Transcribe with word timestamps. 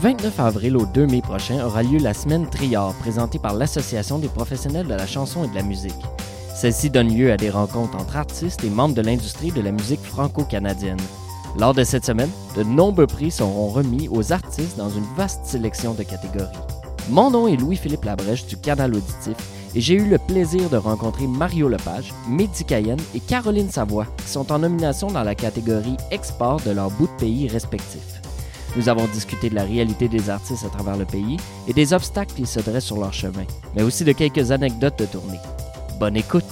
29 0.00 0.40
avril 0.40 0.78
au 0.78 0.86
2 0.86 1.06
mai 1.06 1.20
prochain 1.20 1.62
aura 1.62 1.82
lieu 1.82 1.98
la 1.98 2.14
semaine 2.14 2.48
Triard, 2.48 2.94
présentée 2.94 3.38
par 3.38 3.52
l'Association 3.52 4.18
des 4.18 4.28
professionnels 4.28 4.86
de 4.86 4.94
la 4.94 5.06
chanson 5.06 5.44
et 5.44 5.48
de 5.48 5.54
la 5.54 5.62
musique. 5.62 5.92
Celle-ci 6.54 6.88
donne 6.88 7.14
lieu 7.14 7.30
à 7.30 7.36
des 7.36 7.50
rencontres 7.50 7.96
entre 7.96 8.16
artistes 8.16 8.64
et 8.64 8.70
membres 8.70 8.94
de 8.94 9.02
l'industrie 9.02 9.52
de 9.52 9.60
la 9.60 9.72
musique 9.72 10.00
franco-canadienne. 10.00 10.96
Lors 11.58 11.74
de 11.74 11.84
cette 11.84 12.06
semaine, 12.06 12.30
de 12.56 12.62
nombreux 12.62 13.06
prix 13.06 13.30
seront 13.30 13.68
remis 13.68 14.08
aux 14.10 14.32
artistes 14.32 14.78
dans 14.78 14.88
une 14.88 15.04
vaste 15.18 15.44
sélection 15.44 15.92
de 15.92 16.02
catégories. 16.02 16.48
Mon 17.10 17.30
nom 17.30 17.46
est 17.46 17.56
Louis-Philippe 17.56 18.04
Labrèche 18.04 18.46
du 18.46 18.56
Canal 18.56 18.94
Auditif 18.94 19.36
et 19.74 19.82
j'ai 19.82 19.96
eu 19.96 20.08
le 20.08 20.16
plaisir 20.16 20.70
de 20.70 20.78
rencontrer 20.78 21.26
Mario 21.26 21.68
Lepage, 21.68 22.14
Mehdi 22.26 22.64
Cayenne 22.64 23.00
et 23.14 23.20
Caroline 23.20 23.70
Savoie 23.70 24.06
qui 24.16 24.28
sont 24.28 24.50
en 24.50 24.60
nomination 24.60 25.08
dans 25.08 25.24
la 25.24 25.34
catégorie 25.34 25.98
Export 26.10 26.62
de 26.62 26.70
leur 26.70 26.90
bout 26.90 27.06
de 27.06 27.20
pays 27.20 27.48
respectifs. 27.48 28.20
Nous 28.76 28.88
avons 28.88 29.06
discuté 29.06 29.50
de 29.50 29.56
la 29.56 29.64
réalité 29.64 30.08
des 30.08 30.30
artistes 30.30 30.64
à 30.64 30.68
travers 30.68 30.96
le 30.96 31.04
pays 31.04 31.36
et 31.66 31.72
des 31.72 31.92
obstacles 31.92 32.34
qui 32.34 32.46
se 32.46 32.60
dressent 32.60 32.84
sur 32.84 32.98
leur 32.98 33.12
chemin, 33.12 33.44
mais 33.74 33.82
aussi 33.82 34.04
de 34.04 34.12
quelques 34.12 34.52
anecdotes 34.52 34.98
de 34.98 35.06
tournée. 35.06 35.40
Bonne 35.98 36.16
écoute! 36.16 36.44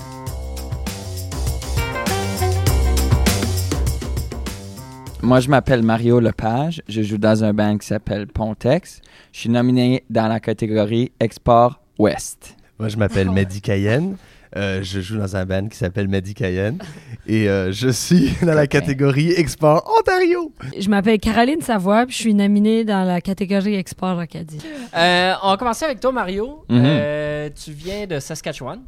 Moi, 5.23 5.41
je 5.41 5.49
m'appelle 5.49 5.83
Mario 5.83 6.21
Lepage. 6.21 6.83
Je 6.89 7.03
joue 7.03 7.19
dans 7.19 7.45
un 7.45 7.53
band 7.53 7.77
qui 7.79 7.87
s'appelle 7.87 8.27
Pontex. 8.27 9.01
Je 9.33 9.41
suis 9.41 9.51
nominé 9.51 10.05
dans 10.11 10.29
la 10.29 10.41
catégorie 10.41 11.13
Export 11.21 11.81
Ouest. 11.99 12.57
Moi, 12.79 12.89
je 12.89 12.97
m'appelle 12.97 13.31
Mehdi 13.31 13.61
Cayenne. 13.61 14.17
Euh, 14.57 14.83
je 14.83 15.01
joue 15.01 15.19
dans 15.19 15.37
un 15.37 15.45
band 15.45 15.69
qui 15.69 15.77
s'appelle 15.77 16.09
Mehdi 16.09 16.35
Cayenne. 16.35 16.79
Et 17.27 17.49
euh, 17.49 17.71
je 17.73 17.89
suis 17.89 18.33
dans 18.43 18.55
la 18.55 18.67
catégorie 18.67 19.33
Export 19.33 19.85
Ontario. 19.99 20.53
Je 20.79 20.89
m'appelle 20.89 21.19
Caroline 21.19 21.61
Savoie, 21.61 22.07
puis 22.07 22.15
je 22.15 22.21
suis 22.21 22.35
nominée 22.35 22.85
dans 22.85 23.05
la 23.07 23.21
catégorie 23.21 23.75
Export 23.75 24.19
Acadie. 24.19 24.59
Euh, 24.97 25.35
on 25.43 25.51
va 25.51 25.57
commencer 25.57 25.85
avec 25.85 26.01
toi, 26.01 26.13
Mario. 26.13 26.65
Mhm. 26.69 26.83
Euh, 26.85 27.51
tu 27.55 27.73
viens 27.73 28.07
de 28.07 28.19
Saskatchewan. 28.19 28.81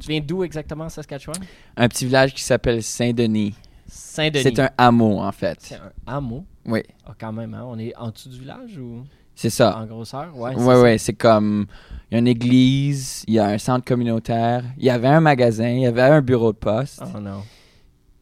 Tu 0.00 0.08
viens 0.10 0.20
d'où 0.20 0.42
exactement, 0.44 0.88
Saskatchewan? 0.88 1.38
Un 1.76 1.88
petit 1.88 2.04
village 2.04 2.34
qui 2.34 2.42
s'appelle 2.42 2.82
Saint-Denis. 2.82 3.54
Saint-Denis. 3.88 4.42
C'est 4.42 4.58
un 4.58 4.70
hameau, 4.76 5.20
en 5.20 5.32
fait. 5.32 5.56
C'est 5.60 5.76
un 5.76 5.92
hameau? 6.06 6.44
Oui, 6.66 6.82
Ah, 7.06 7.12
quand 7.18 7.32
même, 7.32 7.54
hein? 7.54 7.62
On 7.64 7.78
est 7.78 7.94
en 7.96 8.10
dessous 8.10 8.28
du 8.28 8.40
village 8.40 8.76
ou? 8.76 9.04
C'est 9.36 9.50
ça. 9.50 9.78
en 9.78 9.86
grosseur? 9.86 10.36
Ouais, 10.36 10.52
Oui, 10.56 10.74
oui, 10.82 10.98
c'est 10.98 11.12
comme. 11.12 11.66
Il 12.10 12.14
y 12.14 12.16
a 12.16 12.18
une 12.20 12.28
église, 12.28 13.24
il 13.26 13.34
y 13.34 13.38
a 13.38 13.46
un 13.46 13.58
centre 13.58 13.84
communautaire, 13.84 14.64
il 14.78 14.84
y 14.84 14.90
avait 14.90 15.08
un 15.08 15.20
magasin, 15.20 15.68
il 15.68 15.80
y 15.80 15.86
avait 15.86 16.02
un 16.02 16.22
bureau 16.22 16.52
de 16.52 16.58
poste. 16.58 17.02
Oh 17.02 17.18
non. 17.18 17.42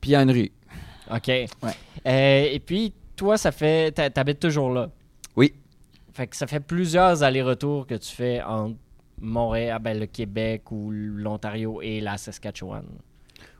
puis 0.00 0.10
il 0.10 0.12
y 0.14 0.16
a 0.16 0.22
une 0.22 0.30
rue. 0.30 0.50
OK. 1.14 1.28
Euh, 1.28 2.48
et 2.50 2.60
puis, 2.64 2.94
toi, 3.14 3.36
ça 3.36 3.52
fait. 3.52 3.92
T'habites 3.92 4.40
toujours 4.40 4.70
là? 4.70 4.90
Oui. 5.36 5.52
Fait 6.12 6.26
que 6.26 6.36
ça 6.36 6.46
fait 6.46 6.60
plusieurs 6.60 7.22
allers-retours 7.22 7.86
que 7.86 7.94
tu 7.94 8.10
fais 8.10 8.42
entre 8.42 8.76
Montréal, 9.20 9.80
ben, 9.82 9.98
le 9.98 10.06
Québec 10.06 10.70
ou 10.70 10.90
l'Ontario 10.90 11.80
et 11.82 12.00
la 12.00 12.16
Saskatchewan. 12.16 12.84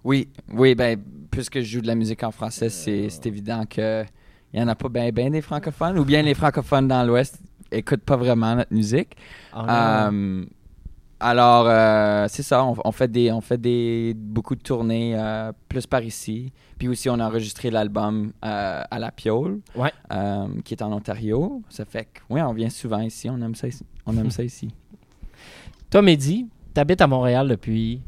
Oui, 0.05 0.29
oui, 0.53 0.75
ben, 0.75 1.01
puisque 1.31 1.61
je 1.61 1.65
joue 1.67 1.81
de 1.81 1.87
la 1.87 1.95
musique 1.95 2.23
en 2.23 2.31
français, 2.31 2.69
c'est 2.69 3.09
c'est 3.11 3.27
évident 3.27 3.65
que 3.69 4.05
il 4.53 4.61
y 4.61 4.63
en 4.63 4.69
a 4.69 4.75
pas 4.75 4.89
bien 4.89 5.11
ben 5.11 5.33
des 5.33 5.43
francophones, 5.43 5.99
ou 5.99 6.05
bien 6.05 6.23
les 6.23 6.35
francophones 6.35 6.87
dans 6.87 7.03
l'Ouest 7.03 7.41
écoutent 7.71 8.03
pas 8.05 8.17
vraiment 8.17 8.55
notre 8.57 8.73
musique. 8.73 9.17
Oh 9.55 9.61
non. 9.63 9.67
Euh, 9.69 10.45
alors, 11.21 11.67
euh, 11.69 12.27
c'est 12.29 12.43
ça, 12.43 12.65
on, 12.65 12.77
on 12.85 12.93
fait 12.93 13.09
des, 13.11 13.33
on 13.33 13.41
fait 13.41 13.57
des 13.59 14.15
beaucoup 14.17 14.55
de 14.57 14.61
tournées 14.61 15.15
euh, 15.17 15.53
plus 15.69 15.87
par 15.87 16.03
ici. 16.03 16.53
Puis 16.79 16.89
aussi, 16.89 17.09
on 17.09 17.19
a 17.19 17.27
enregistré 17.27 17.71
l'album 17.71 18.33
à 18.43 18.99
la 18.99 19.11
Piole, 19.11 19.61
Ouais. 19.75 19.93
qui 20.65 20.75
est 20.75 20.83
en 20.83 20.93
Ontario. 20.93 21.63
Ça 21.71 21.85
fait 21.85 22.05
que, 22.13 22.21
oui, 22.29 22.43
on 22.43 22.53
vient 22.53 22.69
souvent 22.69 23.01
ici. 23.01 23.31
On 23.31 23.41
aime 23.41 23.55
ça, 23.55 23.69
ici. 23.69 23.87
On 24.07 24.17
aime 24.19 24.31
ça 24.31 24.43
ici. 24.43 24.69
Toi, 25.91 26.03
Mehdi, 26.03 26.47
t'habites 26.75 27.01
à 27.01 27.07
Montréal 27.07 27.49
depuis 27.49 28.03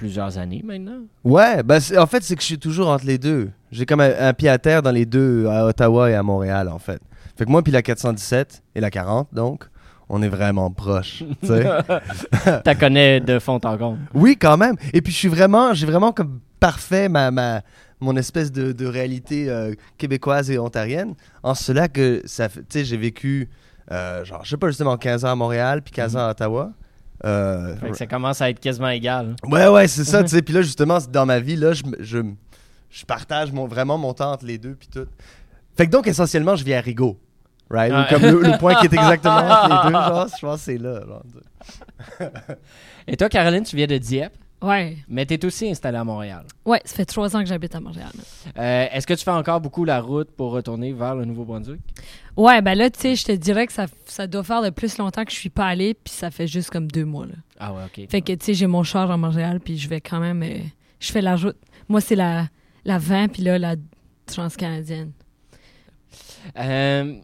plusieurs 0.00 0.38
années 0.38 0.62
maintenant. 0.64 1.00
Ouais, 1.24 1.62
c'est- 1.80 1.98
en 1.98 2.06
fait, 2.06 2.22
c'est 2.22 2.34
que 2.34 2.40
je 2.40 2.46
suis 2.46 2.58
toujours 2.58 2.88
entre 2.88 3.04
les 3.06 3.18
deux. 3.18 3.50
J'ai 3.70 3.84
comme 3.86 4.00
un, 4.00 4.10
un 4.18 4.32
pied 4.32 4.48
à 4.48 4.58
terre 4.58 4.82
dans 4.82 4.90
les 4.90 5.04
deux, 5.06 5.46
à 5.46 5.66
Ottawa 5.66 6.10
et 6.10 6.14
à 6.14 6.22
Montréal, 6.22 6.68
en 6.68 6.78
fait. 6.78 7.00
Fait 7.36 7.44
que 7.44 7.50
moi, 7.50 7.62
puis 7.62 7.70
la 7.72 7.82
417 7.82 8.62
et 8.74 8.80
la 8.80 8.90
40, 8.90 9.28
donc, 9.32 9.64
on 10.08 10.22
est 10.22 10.28
vraiment 10.28 10.70
proches. 10.70 11.22
tu 11.42 12.76
connais 12.80 13.20
de 13.20 13.38
fond 13.38 13.60
en 13.62 13.76
comble. 13.78 13.98
oui, 14.14 14.36
quand 14.40 14.56
même. 14.56 14.76
Et 14.92 15.02
puis, 15.02 15.12
je 15.12 15.18
suis 15.18 15.28
vraiment, 15.28 15.74
j'ai 15.74 15.86
vraiment 15.86 16.12
comme 16.12 16.40
parfait 16.58 17.08
ma, 17.08 17.30
ma, 17.30 17.60
mon 18.00 18.16
espèce 18.16 18.50
de, 18.52 18.72
de 18.72 18.86
réalité 18.86 19.48
euh, 19.50 19.74
québécoise 19.98 20.50
et 20.50 20.58
ontarienne. 20.58 21.14
En 21.42 21.54
cela 21.54 21.88
que, 21.88 22.22
ça 22.24 22.48
fait- 22.48 22.60
tu 22.60 22.66
sais, 22.78 22.84
j'ai 22.84 22.96
vécu, 22.96 23.48
euh, 23.92 24.24
genre, 24.24 24.40
je 24.44 24.50
sais 24.50 24.56
pas, 24.56 24.68
justement 24.68 24.96
15 24.96 25.24
ans 25.24 25.30
à 25.32 25.34
Montréal, 25.36 25.82
puis 25.82 25.92
15 25.92 26.16
ans 26.16 26.26
à 26.26 26.30
Ottawa. 26.30 26.70
Euh, 27.24 27.76
Fait 27.76 27.90
que 27.90 27.96
ça 27.96 28.06
commence 28.06 28.40
à 28.40 28.48
être 28.50 28.60
quasiment 28.60 28.88
égal. 28.88 29.36
Ouais, 29.44 29.68
ouais, 29.68 29.86
c'est 29.88 30.04
ça, 30.04 30.22
tu 30.22 30.30
sais. 30.30 30.42
Puis 30.42 30.54
là, 30.54 30.62
justement, 30.62 30.98
dans 31.10 31.26
ma 31.26 31.38
vie, 31.40 31.56
là, 31.56 31.72
je, 31.72 31.82
je, 31.98 32.18
je 32.90 33.04
partage 33.04 33.52
mon, 33.52 33.66
vraiment 33.66 33.98
mon 33.98 34.14
temps 34.14 34.32
entre 34.32 34.46
les 34.46 34.58
deux, 34.58 34.74
puis 34.74 34.88
tout. 34.88 35.06
Fait 35.76 35.86
que 35.86 35.90
donc, 35.90 36.06
essentiellement, 36.06 36.56
je 36.56 36.64
vis 36.64 36.74
à 36.74 36.80
Rigaud. 36.80 37.18
Right? 37.70 37.92
Ou. 37.92 38.12
Comme 38.12 38.22
le, 38.22 38.42
le 38.52 38.58
point 38.58 38.74
qui 38.76 38.86
est 38.86 38.92
exactement 38.94 39.36
entre 39.36 39.68
les 39.68 39.90
deux, 39.90 39.92
genre, 39.98 40.26
je 40.28 40.46
pense 40.46 40.58
que 40.58 40.64
c'est 40.64 40.78
là. 40.78 41.00
genre. 41.06 41.22
Et 43.06 43.16
toi, 43.16 43.28
Caroline, 43.28 43.62
tu 43.64 43.76
viens 43.76 43.86
de 43.86 43.98
Dieppe, 43.98 44.34
Ouais. 44.62 44.98
mais 45.08 45.24
t'es 45.24 45.42
aussi 45.44 45.70
installée 45.70 45.96
à 45.96 46.04
Montréal. 46.04 46.44
Ouais, 46.66 46.80
ça 46.84 46.96
fait 46.96 47.04
trois 47.06 47.34
ans 47.34 47.40
que 47.40 47.46
j'habite 47.46 47.74
à 47.74 47.80
Montréal. 47.80 48.10
Euh, 48.58 48.86
Est-ce 48.92 49.06
que 49.06 49.14
tu 49.14 49.24
fais 49.24 49.30
encore 49.30 49.60
beaucoup 49.60 49.84
la 49.86 50.00
route 50.00 50.30
pour 50.32 50.50
retourner 50.52 50.92
vers 50.92 51.14
le 51.14 51.24
Nouveau-Brunswick? 51.24 51.80
Ouais, 52.36 52.60
ben 52.60 52.74
là, 52.74 52.90
tu 52.90 53.00
sais, 53.00 53.14
je 53.16 53.24
te 53.24 53.32
dirais 53.32 53.66
que 53.66 53.72
ça, 53.72 53.86
ça 54.06 54.26
doit 54.26 54.44
faire 54.44 54.60
le 54.60 54.70
plus 54.70 54.98
longtemps 54.98 55.24
que 55.24 55.30
je 55.32 55.36
suis 55.36 55.48
pas 55.50 55.66
allée, 55.66 55.94
puis 55.94 56.12
ça 56.12 56.30
fait 56.30 56.46
juste 56.46 56.70
comme 56.70 56.88
deux 56.90 57.04
mois, 57.06 57.26
là. 57.26 57.34
Ah 57.58 57.72
ouais, 57.72 57.82
OK. 57.86 58.06
Fait 58.10 58.20
que, 58.20 58.32
tu 58.32 58.44
sais, 58.46 58.54
j'ai 58.54 58.66
mon 58.66 58.82
char 58.82 59.10
à 59.10 59.16
Montréal, 59.16 59.60
puis 59.60 59.78
je 59.78 59.88
vais 59.88 60.00
quand 60.02 60.20
même... 60.20 60.42
euh, 60.42 60.58
je 61.00 61.10
fais 61.10 61.22
la 61.22 61.36
route. 61.36 61.56
Moi, 61.88 62.00
c'est 62.02 62.16
la, 62.16 62.48
la 62.84 62.98
20, 62.98 63.28
puis 63.28 63.42
là, 63.42 63.58
la 63.58 63.76
transcanadienne. 64.26 65.12
Euh, 66.58 67.14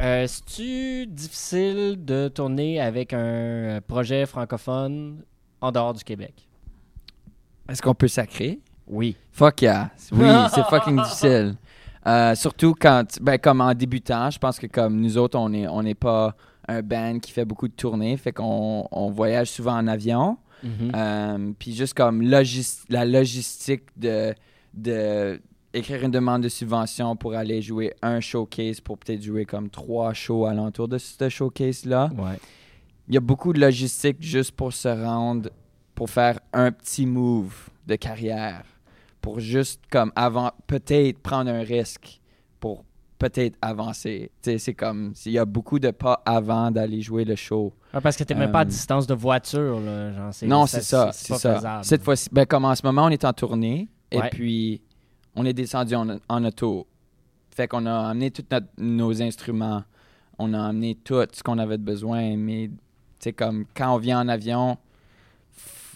euh, 0.00 0.26
C'est-tu 0.26 1.06
difficile 1.06 1.96
de 2.04 2.28
tourner 2.28 2.80
avec 2.80 3.12
un 3.12 3.18
euh, 3.18 3.80
projet 3.80 4.26
francophone 4.26 5.22
en 5.60 5.70
dehors 5.72 5.94
du 5.94 6.02
Québec? 6.04 6.48
Est-ce 7.68 7.80
qu'on 7.82 7.94
peut 7.94 8.08
sacrer? 8.08 8.60
Oui. 8.86 9.16
Fuck 9.30 9.62
yeah. 9.62 9.90
Oui, 10.12 10.26
c'est 10.54 10.64
fucking 10.70 10.96
difficile. 11.02 11.54
Euh, 12.06 12.34
surtout 12.34 12.74
quand, 12.78 13.04
ben, 13.20 13.38
comme 13.38 13.60
en 13.60 13.72
débutant, 13.74 14.28
je 14.30 14.38
pense 14.38 14.58
que 14.58 14.66
comme 14.66 15.00
nous 15.00 15.16
autres, 15.18 15.38
on 15.38 15.48
n'est 15.48 15.68
on 15.68 15.82
n'est 15.82 15.94
pas 15.94 16.34
un 16.68 16.82
band 16.82 17.18
qui 17.20 17.30
fait 17.32 17.44
beaucoup 17.44 17.68
de 17.68 17.72
tournées, 17.74 18.16
fait 18.16 18.32
qu'on 18.32 18.86
on 18.90 19.10
voyage 19.10 19.50
souvent 19.50 19.76
en 19.76 19.86
avion. 19.86 20.36
Mhm. 20.64 20.92
Euh, 20.94 21.52
puis 21.58 21.74
juste 21.74 21.94
comme 21.94 22.22
logis- 22.22 22.84
la 22.88 23.04
logistique 23.04 23.84
de, 23.96 24.32
de 24.74 25.40
écrire 25.74 26.04
une 26.04 26.10
demande 26.10 26.42
de 26.42 26.48
subvention 26.48 27.16
pour 27.16 27.34
aller 27.34 27.62
jouer 27.62 27.94
un 28.02 28.20
showcase 28.20 28.80
pour 28.80 28.98
peut-être 28.98 29.22
jouer 29.22 29.44
comme 29.44 29.70
trois 29.70 30.12
shows 30.12 30.44
alentour 30.46 30.86
de 30.88 30.98
ce 30.98 31.28
showcase-là. 31.28 32.10
Ouais. 32.16 32.38
Il 33.08 33.14
y 33.14 33.16
a 33.16 33.20
beaucoup 33.20 33.52
de 33.52 33.60
logistique 33.60 34.18
juste 34.20 34.52
pour 34.52 34.72
se 34.72 34.86
rendre, 34.88 35.50
pour 36.02 36.10
faire 36.10 36.40
un 36.52 36.72
petit 36.72 37.06
move 37.06 37.70
de 37.86 37.94
carrière, 37.94 38.64
pour 39.20 39.38
juste 39.38 39.82
comme 39.88 40.10
avant, 40.16 40.50
peut-être 40.66 41.20
prendre 41.20 41.48
un 41.48 41.60
risque 41.62 42.20
pour 42.58 42.84
peut-être 43.20 43.56
avancer. 43.62 44.32
Tu 44.42 44.50
sais, 44.50 44.58
c'est 44.58 44.74
comme, 44.74 45.12
il 45.24 45.30
y 45.30 45.38
a 45.38 45.44
beaucoup 45.44 45.78
de 45.78 45.92
pas 45.92 46.20
avant 46.26 46.72
d'aller 46.72 47.02
jouer 47.02 47.24
le 47.24 47.36
show. 47.36 47.72
Ah, 47.92 48.00
parce 48.00 48.16
que 48.16 48.24
t'es 48.24 48.34
même 48.34 48.50
pas 48.50 48.58
à 48.58 48.62
Euh, 48.62 48.64
distance 48.64 49.06
de 49.06 49.14
voiture, 49.14 49.78
là. 49.78 50.10
Genre, 50.12 50.34
c'est- 50.34 50.46
Non, 50.48 50.66
c'est 50.66 50.80
ça, 50.80 51.12
C'est 51.12 51.34
c'est 51.34 51.38
ça. 51.38 51.54
faisable. 51.54 51.84
Cette 51.84 52.02
fois-ci, 52.02 52.28
ben, 52.32 52.46
comme 52.46 52.64
en 52.64 52.74
ce 52.74 52.84
moment, 52.84 53.04
on 53.04 53.08
est 53.10 53.24
en 53.24 53.32
tournée 53.32 53.88
et 54.10 54.20
puis 54.22 54.82
on 55.36 55.46
est 55.46 55.52
descendu 55.52 55.94
en, 55.94 56.18
en 56.28 56.44
auto. 56.44 56.88
Fait 57.54 57.68
qu'on 57.68 57.86
a 57.86 58.08
amené 58.08 58.32
tous 58.32 58.44
nos 58.76 59.22
instruments, 59.22 59.84
on 60.36 60.52
a 60.52 60.64
amené 60.64 60.96
tout 60.96 61.24
ce 61.32 61.44
qu'on 61.44 61.58
avait 61.58 61.78
besoin, 61.78 62.36
mais 62.36 62.70
tu 62.70 62.74
sais, 63.20 63.32
comme 63.32 63.66
quand 63.76 63.94
on 63.94 63.98
vient 63.98 64.18
en 64.20 64.26
avion, 64.26 64.78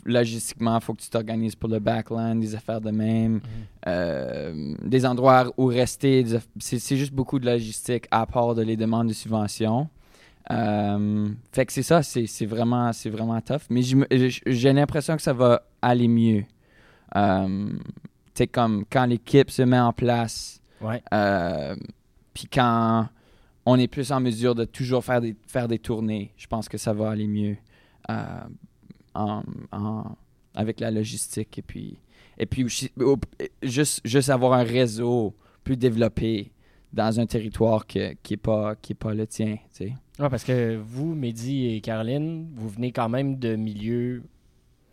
logistiquement, 0.07 0.77
il 0.79 0.83
faut 0.83 0.95
que 0.95 1.03
tu 1.03 1.11
t'organises 1.11 1.55
pour 1.55 1.69
le 1.69 1.79
backland, 1.79 2.41
des 2.41 2.55
affaires 2.55 2.81
de 2.81 2.91
même, 2.91 3.41
euh, 3.87 4.75
des 4.83 5.05
endroits 5.05 5.53
où 5.57 5.67
rester. 5.67 6.25
C'est 6.59 6.97
juste 6.97 7.13
beaucoup 7.13 7.39
de 7.39 7.47
logistique 7.47 8.07
à 8.11 8.27
part 8.27 8.55
de 8.55 8.63
les 8.63 8.77
demandes 8.77 9.09
de 9.09 9.13
subvention. 9.13 9.89
Euh, 10.51 11.29
fait 11.53 11.67
que 11.67 11.73
c'est 11.73 11.83
ça, 11.83 12.03
c'est 12.03 12.47
vraiment, 12.47 12.91
vraiment 13.07 13.41
tough. 13.41 13.63
Mais 13.69 13.83
j'ai 13.83 14.73
l'impression 14.73 15.17
que 15.17 15.23
ça 15.23 15.33
va 15.33 15.63
aller 15.83 16.09
mieux. 16.09 16.45
Euh, 17.17 17.69
tu 18.35 18.47
comme 18.47 18.85
quand 18.91 19.07
l'équipe 19.07 19.51
se 19.51 19.63
met 19.63 19.79
en 19.79 19.93
place, 19.93 20.61
Ouais. 20.81 21.03
euh, 21.15 21.75
puis 22.35 22.47
quand 22.53 23.09
on 23.65 23.79
est 23.79 23.89
plus 23.89 24.13
en 24.13 24.21
mesure 24.21 24.55
de 24.55 24.65
toujours 24.65 25.03
faire 25.05 25.21
des, 25.21 25.35
faire 25.47 25.67
des 25.69 25.79
tournées, 25.79 26.33
je 26.37 26.47
pense 26.47 26.69
que 26.69 26.77
ça 26.79 26.93
va 26.93 27.11
aller 27.11 27.27
mieux 27.27 27.57
euh, 28.11 28.15
avec 30.55 30.81
la 30.81 30.91
logistique. 30.91 31.59
Et 31.59 31.63
puis, 31.63 31.99
et 32.39 32.47
puis 32.47 32.65
aussi, 32.65 32.91
au- 33.01 33.17
juste, 33.63 34.01
juste 34.05 34.29
avoir 34.31 34.53
un 34.55 34.63
réseau 34.63 35.35
plus 35.65 35.77
développé 35.77 36.53
dans 36.93 37.19
un 37.21 37.27
territoire 37.27 37.87
qui 37.87 37.99
n'est 37.99 38.37
pas, 38.37 38.75
est 38.89 38.95
pas 38.95 39.15
le 39.15 39.27
tien. 39.27 39.57
tu 39.75 39.89
sais. 39.89 39.95
Parce 40.19 40.45
que 40.45 40.77
vous, 40.77 41.15
Mehdi 41.15 41.67
et 41.67 41.81
Caroline, 41.81 42.49
vous 42.55 42.69
venez 42.71 42.91
quand 42.93 43.09
même 43.09 43.39
de 43.39 43.55
milieux 43.57 44.23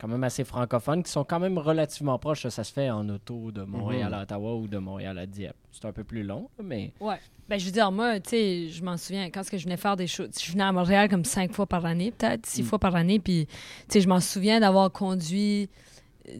quand 0.03 0.09
même 0.09 0.23
assez 0.25 0.43
francophones 0.43 1.01
qui 1.01 1.09
sont 1.09 1.23
quand 1.23 1.39
même 1.39 1.57
relativement 1.57 2.19
proches. 2.19 2.45
Ça 2.49 2.65
se 2.65 2.73
fait 2.73 2.89
en 2.89 3.07
auto 3.07 3.51
de 3.51 3.61
Montréal 3.63 4.09
Mhm. 4.09 4.13
à 4.15 4.21
Ottawa 4.23 4.55
ou 4.55 4.67
de 4.67 4.77
Montréal 4.77 5.17
à 5.17 5.25
Dieppe. 5.25 5.55
C'est 5.71 5.85
un 5.85 5.93
peu 5.93 6.03
plus 6.03 6.23
long, 6.23 6.49
mais... 6.61 6.91
Ouais. 6.99 7.15
Ben, 7.47 7.57
je 7.57 7.65
veux 7.65 7.71
dire, 7.71 7.89
moi, 7.89 8.19
tu 8.19 8.31
sais, 8.31 8.69
je 8.69 8.83
m'en 8.83 8.97
souviens, 8.97 9.29
quand 9.29 9.49
que 9.49 9.57
je 9.57 9.63
venais 9.63 9.77
faire 9.77 9.95
des 9.95 10.07
shows, 10.07 10.25
je 10.37 10.51
venais 10.51 10.63
à 10.65 10.73
Montréal 10.73 11.07
comme 11.07 11.23
cinq 11.23 11.53
fois 11.53 11.67
par 11.67 11.85
année, 11.85 12.11
peut-être, 12.11 12.45
six 12.45 12.63
Mm. 12.63 12.65
fois 12.65 12.79
par 12.79 12.95
année, 12.97 13.19
puis, 13.19 13.45
tu 13.47 13.53
sais, 13.87 14.01
je 14.01 14.09
m'en 14.09 14.19
souviens 14.19 14.59
d'avoir 14.59 14.91
conduit, 14.91 15.69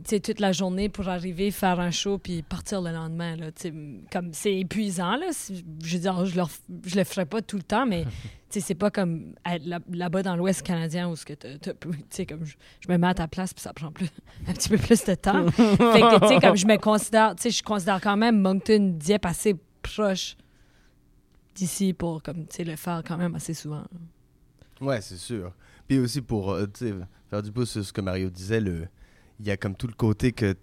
toute 0.08 0.40
la 0.40 0.52
journée 0.54 0.88
pour 0.90 1.10
arriver, 1.10 1.52
faire 1.52 1.80
un 1.80 1.92
show, 1.92 2.18
puis 2.18 2.42
partir 2.42 2.82
le 2.82 2.92
lendemain, 2.92 3.36
là, 3.36 3.48
comme, 4.12 4.34
c'est 4.34 4.58
épuisant, 4.60 5.18
là, 5.18 5.28
je 5.84 5.94
veux 5.96 6.00
dire, 6.02 6.26
je 6.26 6.40
je 6.86 6.96
le 6.96 7.04
ferais 7.04 7.26
pas 7.26 7.42
tout 7.42 7.58
le 7.58 7.64
temps, 7.64 7.86
mais, 7.86 8.06
c'est 8.50 8.76
pas 8.76 8.92
comme 8.92 9.34
là-bas 9.90 10.24
dans 10.24 10.36
l'Ouest 10.36 10.62
canadien 10.62 11.10
où 11.10 11.16
ce 11.16 11.26
que 11.26 11.34
t'as- 11.34 11.58
t'as- 11.58 11.74
tu 11.74 11.90
sais, 12.10 12.26
comme, 12.26 12.46
je, 12.46 12.56
je 12.80 12.92
me 12.92 12.98
mets 12.98 13.08
à 13.08 13.14
ta 13.14 13.28
place, 13.28 13.54
puis 13.54 13.62
ça 13.62 13.74
prend 13.74 13.92
plus, 13.92 14.08
un 14.48 14.54
petit 14.54 14.70
peu 14.70 14.78
plus 14.78 15.04
de 15.04 15.16
temps. 15.16 15.50
fait 15.52 15.78
que, 15.78 16.20
tu 16.22 16.28
sais, 16.28 16.40
comme 16.40 16.56
je 16.56 16.68
me 16.68 16.78
considère, 16.78 17.36
tu 17.36 17.44
sais, 17.44 17.50
je 17.52 17.62
considère 17.64 18.00
quand 18.00 18.16
même 18.18 18.40
Moncton, 18.40 18.96
Dieppe 18.98 19.26
assez 19.26 19.56
proche 19.82 20.38
d'ici 21.56 21.94
pour 21.94 22.24
comme 22.24 22.48
tu 22.48 22.56
sais 22.58 22.64
le 22.64 22.76
faire 22.76 23.04
quand 23.06 23.18
même 23.18 23.36
assez 23.36 23.54
souvent. 23.54 23.84
Ouais, 24.82 25.02
c'est 25.02 25.18
sûr. 25.18 25.52
Puis 25.88 26.00
aussi 26.00 26.22
pour 26.22 26.52
euh, 26.52 26.66
tu 26.74 26.88
sais, 26.90 26.94
faire 27.30 27.44
du 27.44 27.52
pouce 27.52 27.72
sur 27.72 27.84
ce 27.86 27.94
que 27.94 28.02
Mario 28.02 28.30
disait, 28.30 28.60
le 28.60 28.88
il 29.44 29.48
y 29.50 29.52
a 29.52 29.58
comme 29.58 29.76
tout 29.76 29.88
le 29.88 29.94
côté 29.94 30.32
que 30.32 30.56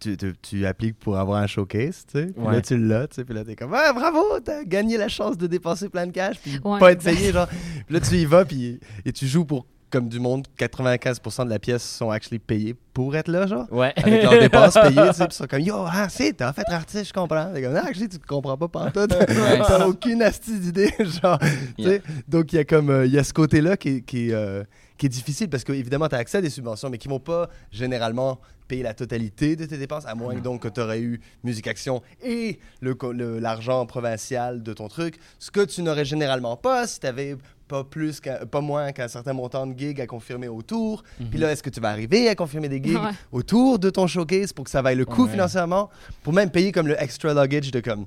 tu, 0.00 0.16
tu, 0.16 0.34
tu 0.42 0.66
appliques 0.66 0.98
pour 0.98 1.16
avoir 1.16 1.40
un 1.40 1.46
showcase, 1.46 2.04
tu 2.10 2.18
sais. 2.18 2.26
Puis 2.26 2.42
Ouais. 2.44 2.54
là, 2.54 2.60
tu 2.60 2.76
l'as, 2.76 3.06
tu 3.06 3.14
sais. 3.14 3.24
Puis 3.24 3.32
là, 3.34 3.44
t'es 3.44 3.54
comme, 3.54 3.72
ah, 3.72 3.92
bravo, 3.92 4.40
t'as 4.44 4.64
gagné 4.64 4.96
la 4.96 5.06
chance 5.08 5.38
de 5.38 5.46
dépenser 5.46 5.88
plein 5.88 6.08
de 6.08 6.10
cash, 6.12 6.40
puis 6.40 6.58
Ouais, 6.64 6.80
pas 6.80 6.90
être 6.90 7.06
exact. 7.06 7.16
payé, 7.20 7.32
genre. 7.32 7.46
Puis 7.46 7.94
là, 7.94 8.00
tu 8.00 8.14
y 8.16 8.24
vas, 8.24 8.44
puis 8.44 8.80
et 9.04 9.12
tu 9.12 9.28
joues 9.28 9.44
pour, 9.44 9.66
comme 9.92 10.08
du 10.08 10.18
monde, 10.18 10.46
95% 10.58 11.44
de 11.44 11.50
la 11.50 11.58
pièce 11.58 11.82
sont 11.82 12.10
actually 12.10 12.38
payés 12.38 12.74
pour 12.94 13.14
être 13.14 13.28
là, 13.28 13.46
genre. 13.46 13.66
Ouais. 13.70 13.92
Avec 13.96 14.22
leurs 14.22 14.40
dépenses 14.40 14.74
payées, 14.74 15.08
tu 15.08 15.14
sais. 15.14 15.26
Sont 15.30 15.46
comme, 15.46 15.60
yo, 15.60 15.74
ah, 15.86 16.08
c'est, 16.08 16.32
t'es 16.32 16.44
en 16.44 16.52
fait 16.52 16.64
artiste, 16.68 17.08
je 17.08 17.12
comprends. 17.12 17.52
T'es 17.52 17.62
comme, 17.62 17.76
ah, 17.76 17.84
actually, 17.86 18.08
tu 18.08 18.18
te 18.18 18.26
comprends 18.26 18.56
pas 18.56 18.68
pantoute. 18.68 19.14
T'as 19.66 19.86
aucune 19.86 20.22
astuce 20.22 20.60
d'idée, 20.60 20.92
genre. 21.22 21.38
Yeah. 21.78 21.98
Donc, 22.26 22.52
il 22.52 22.56
y 22.56 22.58
a 22.58 22.64
comme, 22.64 22.90
euh, 22.90 23.06
il 23.06 23.12
y 23.12 23.18
a 23.18 23.24
ce 23.24 23.32
côté-là 23.34 23.76
qui, 23.76 23.88
est- 23.96 24.00
qui, 24.00 24.32
euh, 24.32 24.64
qui 24.98 25.06
est 25.06 25.10
difficile 25.10 25.48
parce 25.48 25.62
que, 25.64 25.72
évidemment, 25.72 26.08
tu 26.08 26.14
as 26.14 26.18
accès 26.18 26.38
à 26.38 26.40
des 26.40 26.50
subventions, 26.50 26.88
mais 26.90 26.98
qui 26.98 27.08
vont 27.08 27.20
pas 27.20 27.48
généralement 27.70 28.40
payer 28.68 28.82
la 28.84 28.94
totalité 28.94 29.56
de 29.56 29.66
tes 29.66 29.76
dépenses, 29.76 30.06
à 30.06 30.14
moins 30.14 30.34
que 30.34 30.40
donc 30.40 30.62
que 30.62 30.68
tu 30.68 30.80
aurais 30.80 31.00
eu 31.00 31.20
Musique 31.44 31.66
Action 31.66 32.00
et 32.22 32.58
le 32.80 32.94
co- 32.94 33.12
le- 33.12 33.38
l'argent 33.38 33.84
provincial 33.86 34.62
de 34.62 34.72
ton 34.72 34.88
truc, 34.88 35.16
ce 35.38 35.50
que 35.50 35.60
tu 35.64 35.82
n'aurais 35.82 36.04
généralement 36.06 36.56
pas 36.56 36.86
si 36.86 37.00
tu 37.00 37.06
avais 37.06 37.36
pas 37.72 37.84
plus 37.84 38.20
qu'un- 38.20 38.44
pas 38.44 38.60
moins 38.60 38.92
qu'un 38.92 39.08
certain 39.08 39.32
montant 39.32 39.66
de 39.66 39.78
gigs 39.78 39.98
à 40.00 40.06
confirmer 40.06 40.48
autour. 40.48 41.02
Puis 41.30 41.38
là, 41.38 41.50
est-ce 41.50 41.62
que 41.62 41.70
tu 41.70 41.80
vas 41.80 41.88
arriver 41.88 42.28
à 42.28 42.34
confirmer 42.34 42.68
des 42.68 42.82
gigs 42.82 42.96
Ouais. 42.98 43.10
autour 43.32 43.78
de 43.78 43.88
ton 43.88 44.06
showcase 44.06 44.52
pour 44.52 44.64
que 44.66 44.70
ça 44.70 44.82
vaille 44.82 44.96
le 44.96 45.06
coup 45.06 45.24
Ouais. 45.24 45.30
financièrement, 45.30 45.88
pour 46.22 46.34
même 46.34 46.50
payer 46.50 46.70
comme 46.70 46.86
le 46.86 47.00
extra 47.02 47.32
luggage 47.32 47.70
de 47.70 47.80
comme 47.80 48.04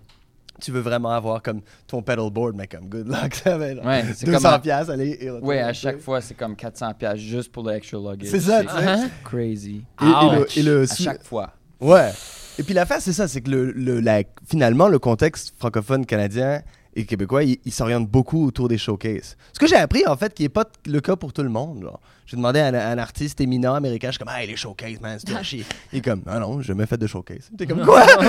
tu 0.61 0.71
veux 0.71 0.79
vraiment 0.81 1.09
avoir 1.09 1.41
comme 1.41 1.61
ton 1.87 2.01
pedalboard, 2.03 2.55
mais 2.55 2.67
comme 2.67 2.87
good 2.87 3.07
luck, 3.07 3.33
ça 3.35 3.57
va 3.57 3.67
être 3.69 3.83
Ouais, 3.83 4.03
c'est 4.15 4.25
200 4.27 4.37
comme 4.37 4.53
à- 4.53 4.59
piastres, 4.59 4.93
aller 4.93 5.17
et 5.19 5.29
retour, 5.31 5.47
Ouais, 5.47 5.59
à 5.59 5.73
chaque 5.73 5.99
fois, 5.99 6.21
c'est 6.21 6.35
comme 6.35 6.55
400 6.55 6.93
pièces 6.93 7.17
juste 7.19 7.51
pour 7.51 7.63
le 7.63 7.73
extra 7.73 7.97
luggage. 7.97 8.29
C'est 8.29 8.39
ça, 8.39 8.61
tu 8.63 8.69
sais. 8.69 8.87
Hein? 8.87 9.09
crazy. 9.23 9.83
Et, 10.01 10.05
et 10.05 10.35
le, 10.39 10.57
et 10.59 10.61
le 10.63 10.83
À 10.83 10.95
chaque 10.95 11.23
fois. 11.23 11.51
Ouais. 11.81 12.11
Et 12.59 12.63
puis 12.63 12.73
l'affaire, 12.73 13.01
c'est 13.01 13.11
ça, 13.13 13.27
c'est 13.27 13.41
que 13.41 13.49
le, 13.49 13.71
le- 13.71 13.99
la- 13.99 14.21
finalement, 14.47 14.87
le 14.87 14.99
contexte 14.99 15.53
francophone 15.57 16.05
canadien 16.05 16.61
et 16.95 17.05
québécois, 17.05 17.43
il, 17.43 17.57
il 17.65 17.71
s'oriente 17.71 18.07
beaucoup 18.09 18.45
autour 18.47 18.67
des 18.67 18.77
showcases. 18.77 19.35
Ce 19.53 19.59
que 19.59 19.67
j'ai 19.67 19.75
appris, 19.75 20.05
en 20.07 20.15
fait, 20.15 20.33
qui 20.33 20.43
n'est 20.43 20.49
pas 20.49 20.65
le 20.85 21.01
cas 21.01 21.15
pour 21.15 21.33
tout 21.33 21.43
le 21.43 21.49
monde. 21.49 21.81
genre. 21.83 21.99
J'ai 22.25 22.37
demandé 22.37 22.59
à 22.59 22.67
un, 22.67 22.73
à 22.73 22.87
un 22.87 22.97
artiste 22.97 23.39
éminent 23.41 23.75
américain, 23.75 24.07
je 24.07 24.13
suis 24.13 24.19
comme, 24.25 24.33
hey, 24.35 24.47
les 24.47 24.55
showcases, 24.55 24.99
man, 24.99 25.19
c'est 25.23 25.43
chier. 25.43 25.63
Il 25.93 25.99
est 25.99 26.01
comme, 26.01 26.21
ah 26.25 26.39
non, 26.39 26.59
j'ai 26.61 26.69
jamais 26.69 26.85
fait 26.87 26.97
de 26.97 27.05
showcase. 27.05 27.51
T'es 27.57 27.67
comme, 27.67 27.85
quoi? 27.85 28.03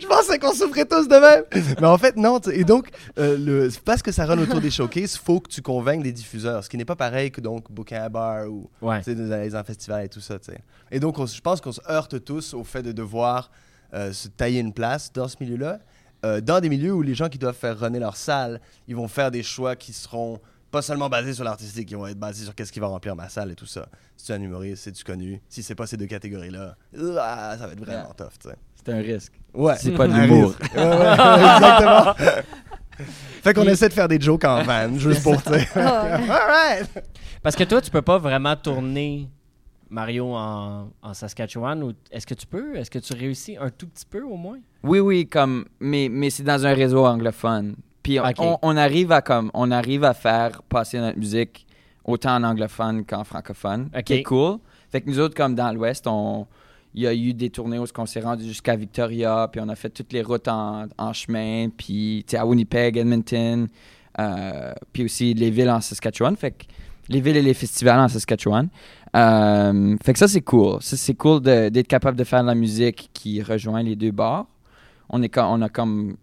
je 0.00 0.06
pensais 0.06 0.38
qu'on 0.38 0.52
souffrait 0.52 0.84
tous 0.84 1.06
de 1.06 1.16
même. 1.16 1.44
Mais 1.80 1.86
en 1.86 1.98
fait, 1.98 2.16
non. 2.16 2.38
Et 2.52 2.64
donc, 2.64 2.88
euh, 3.18 3.36
le, 3.38 3.68
parce 3.84 4.02
que 4.02 4.10
ça 4.12 4.26
run 4.26 4.38
autour 4.38 4.60
des 4.60 4.70
showcases, 4.70 5.16
faut 5.16 5.38
que 5.40 5.48
tu 5.48 5.62
convainques 5.62 6.02
des 6.02 6.12
diffuseurs. 6.12 6.64
Ce 6.64 6.68
qui 6.68 6.76
n'est 6.76 6.84
pas 6.84 6.96
pareil 6.96 7.30
que 7.30 7.40
donc 7.40 7.70
booker 7.70 7.96
un 7.96 8.10
bar 8.10 8.48
ou 8.48 8.68
Ouais. 8.82 9.00
les 9.06 9.54
en 9.54 9.62
festivals 9.62 10.04
et 10.04 10.08
tout 10.08 10.20
ça. 10.20 10.36
Et 10.90 10.98
donc, 11.00 11.24
je 11.24 11.40
pense 11.40 11.60
qu'on 11.60 11.72
se 11.72 11.80
heurte 11.88 12.24
tous 12.24 12.54
au 12.54 12.64
fait 12.64 12.82
de 12.82 12.92
devoir 12.92 13.50
euh, 13.94 14.12
se 14.12 14.28
tailler 14.28 14.60
une 14.60 14.72
place 14.72 15.12
dans 15.12 15.28
ce 15.28 15.36
milieu-là. 15.40 15.78
Euh, 16.24 16.40
dans 16.40 16.60
des 16.60 16.68
milieux 16.68 16.92
où 16.92 17.02
les 17.02 17.14
gens 17.14 17.28
qui 17.28 17.38
doivent 17.38 17.54
faire 17.56 17.78
runner 17.78 18.00
leur 18.00 18.16
salle, 18.16 18.60
ils 18.88 18.96
vont 18.96 19.08
faire 19.08 19.30
des 19.30 19.42
choix 19.42 19.76
qui 19.76 19.92
seront 19.92 20.40
pas 20.70 20.82
seulement 20.82 21.08
basés 21.08 21.32
sur 21.32 21.44
l'artistique, 21.44 21.90
ils 21.90 21.96
vont 21.96 22.06
être 22.06 22.18
basés 22.18 22.44
sur 22.44 22.54
qu'est-ce 22.54 22.72
qui 22.72 22.80
va 22.80 22.88
remplir 22.88 23.16
ma 23.16 23.28
salle 23.28 23.50
et 23.50 23.54
tout 23.54 23.66
ça. 23.66 23.88
Si 24.16 24.26
tu 24.26 24.32
es 24.32 24.34
un 24.34 24.40
humoriste, 24.42 24.82
si 24.84 24.92
tu 24.92 25.04
connu, 25.04 25.40
si 25.48 25.62
c'est 25.62 25.74
pas 25.74 25.86
ces 25.86 25.96
deux 25.96 26.06
catégories-là, 26.06 26.76
ah, 27.18 27.56
ça 27.58 27.66
va 27.66 27.72
être 27.72 27.80
vraiment 27.80 28.12
tough, 28.16 28.32
tu 28.42 28.48
sais. 28.50 28.56
C'est 28.74 28.92
un 28.92 28.98
risque. 28.98 29.32
Ouais. 29.54 29.76
C'est 29.78 29.92
pas 29.92 30.06
de 30.08 30.12
l'humour. 30.20 30.50
risque. 30.50 30.74
Ouais, 30.74 30.82
ouais, 30.84 30.94
exactement. 31.56 32.14
fait 33.42 33.54
qu'on 33.54 33.64
essaie 33.64 33.88
de 33.88 33.94
faire 33.94 34.08
des 34.08 34.20
jokes 34.20 34.44
en 34.44 34.62
van, 34.62 34.98
juste 34.98 35.22
pour, 35.22 35.40
tu 35.42 35.52
sais. 35.52 35.68
Alright! 35.78 36.90
Parce 37.42 37.56
que 37.56 37.64
toi, 37.64 37.80
tu 37.80 37.90
peux 37.90 38.02
pas 38.02 38.18
vraiment 38.18 38.56
tourner 38.56 39.28
Mario 39.90 40.34
en, 40.34 40.90
en 41.02 41.14
Saskatchewan. 41.14 41.92
Est-ce 42.10 42.26
que 42.26 42.34
tu 42.34 42.46
peux? 42.46 42.76
Est-ce 42.76 42.90
que 42.90 42.98
tu 42.98 43.12
réussis 43.14 43.56
un 43.58 43.70
tout 43.70 43.86
petit 43.86 44.06
peu 44.06 44.22
au 44.22 44.36
moins? 44.36 44.58
Oui, 44.82 45.00
oui, 45.00 45.26
comme, 45.26 45.64
mais, 45.80 46.08
mais 46.10 46.30
c'est 46.30 46.42
dans 46.42 46.66
un 46.66 46.74
réseau 46.74 47.04
anglophone. 47.06 47.76
Puis 48.02 48.20
on, 48.20 48.24
Ok. 48.24 48.36
on- 48.38 48.58
on 48.62 48.76
arrive 48.76 49.12
à 49.12 49.22
comme, 49.22 49.50
on 49.54 49.70
arrive 49.70 50.04
à 50.04 50.14
faire 50.14 50.62
passer 50.62 50.98
notre 50.98 51.18
musique 51.18 51.66
autant 52.04 52.36
en 52.36 52.44
anglophone 52.44 53.04
qu'en 53.04 53.24
francophone. 53.24 53.90
Ok. 53.96 54.04
qui 54.04 54.12
est 54.14 54.22
cool. 54.22 54.58
Fait 54.90 55.00
que 55.02 55.08
nous 55.10 55.18
autres, 55.20 55.34
comme 55.34 55.54
dans 55.54 55.72
l'Ouest, 55.72 56.06
on, 56.06 56.46
il 56.94 57.02
y 57.02 57.06
a 57.06 57.12
eu 57.14 57.34
des 57.34 57.50
tournées 57.50 57.78
où 57.78 57.84
on 57.98 58.06
s'est 58.06 58.20
rendu 58.20 58.44
jusqu'à 58.44 58.76
Victoria, 58.76 59.48
puis 59.52 59.60
on 59.62 59.68
a 59.68 59.74
fait 59.76 59.90
toutes 59.90 60.12
les 60.14 60.22
routes 60.22 60.48
en, 60.48 60.86
en 60.96 61.12
chemin, 61.12 61.68
puis 61.68 62.24
à 62.34 62.46
Winnipeg, 62.46 62.96
Edmonton, 62.96 63.68
euh, 64.18 64.72
puis 64.92 65.04
aussi 65.04 65.34
les 65.34 65.50
villes 65.50 65.68
en 65.70 65.80
Saskatchewan. 65.82 66.34
Fait 66.36 66.52
que 66.52 66.64
les 67.08 67.20
villes 67.20 67.36
et 67.36 67.42
les 67.42 67.54
festivals 67.54 67.98
en 68.00 68.08
Saskatchewan. 68.08 68.68
Euh, 69.16 69.96
fait 70.04 70.12
que 70.12 70.18
ça, 70.18 70.28
c'est 70.28 70.42
cool. 70.42 70.82
Ça, 70.82 70.96
c'est 70.96 71.14
cool 71.14 71.40
de- 71.40 71.68
d'être 71.70 71.88
capable 71.88 72.16
de 72.18 72.24
faire 72.24 72.42
de 72.42 72.46
la 72.48 72.54
musique 72.54 73.10
qui 73.14 73.42
rejoint 73.42 73.82
les 73.82 73.96
deux 73.96 74.10
bords. 74.10 74.46
On, 75.08 75.22
est, 75.22 75.36
on 75.38 75.62
a 75.62 75.68
comme 75.68 76.16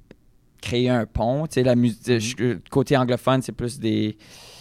créé 0.61 0.89
un 0.89 1.05
pont. 1.05 1.47
Tu 1.47 1.55
sais, 1.55 1.63
la 1.63 1.75
musique, 1.75 2.19
je- 2.19 2.57
côté 2.69 2.95
anglophone, 2.97 3.41
c'est 3.41 3.51
plus 3.51 3.79
des 3.79 4.17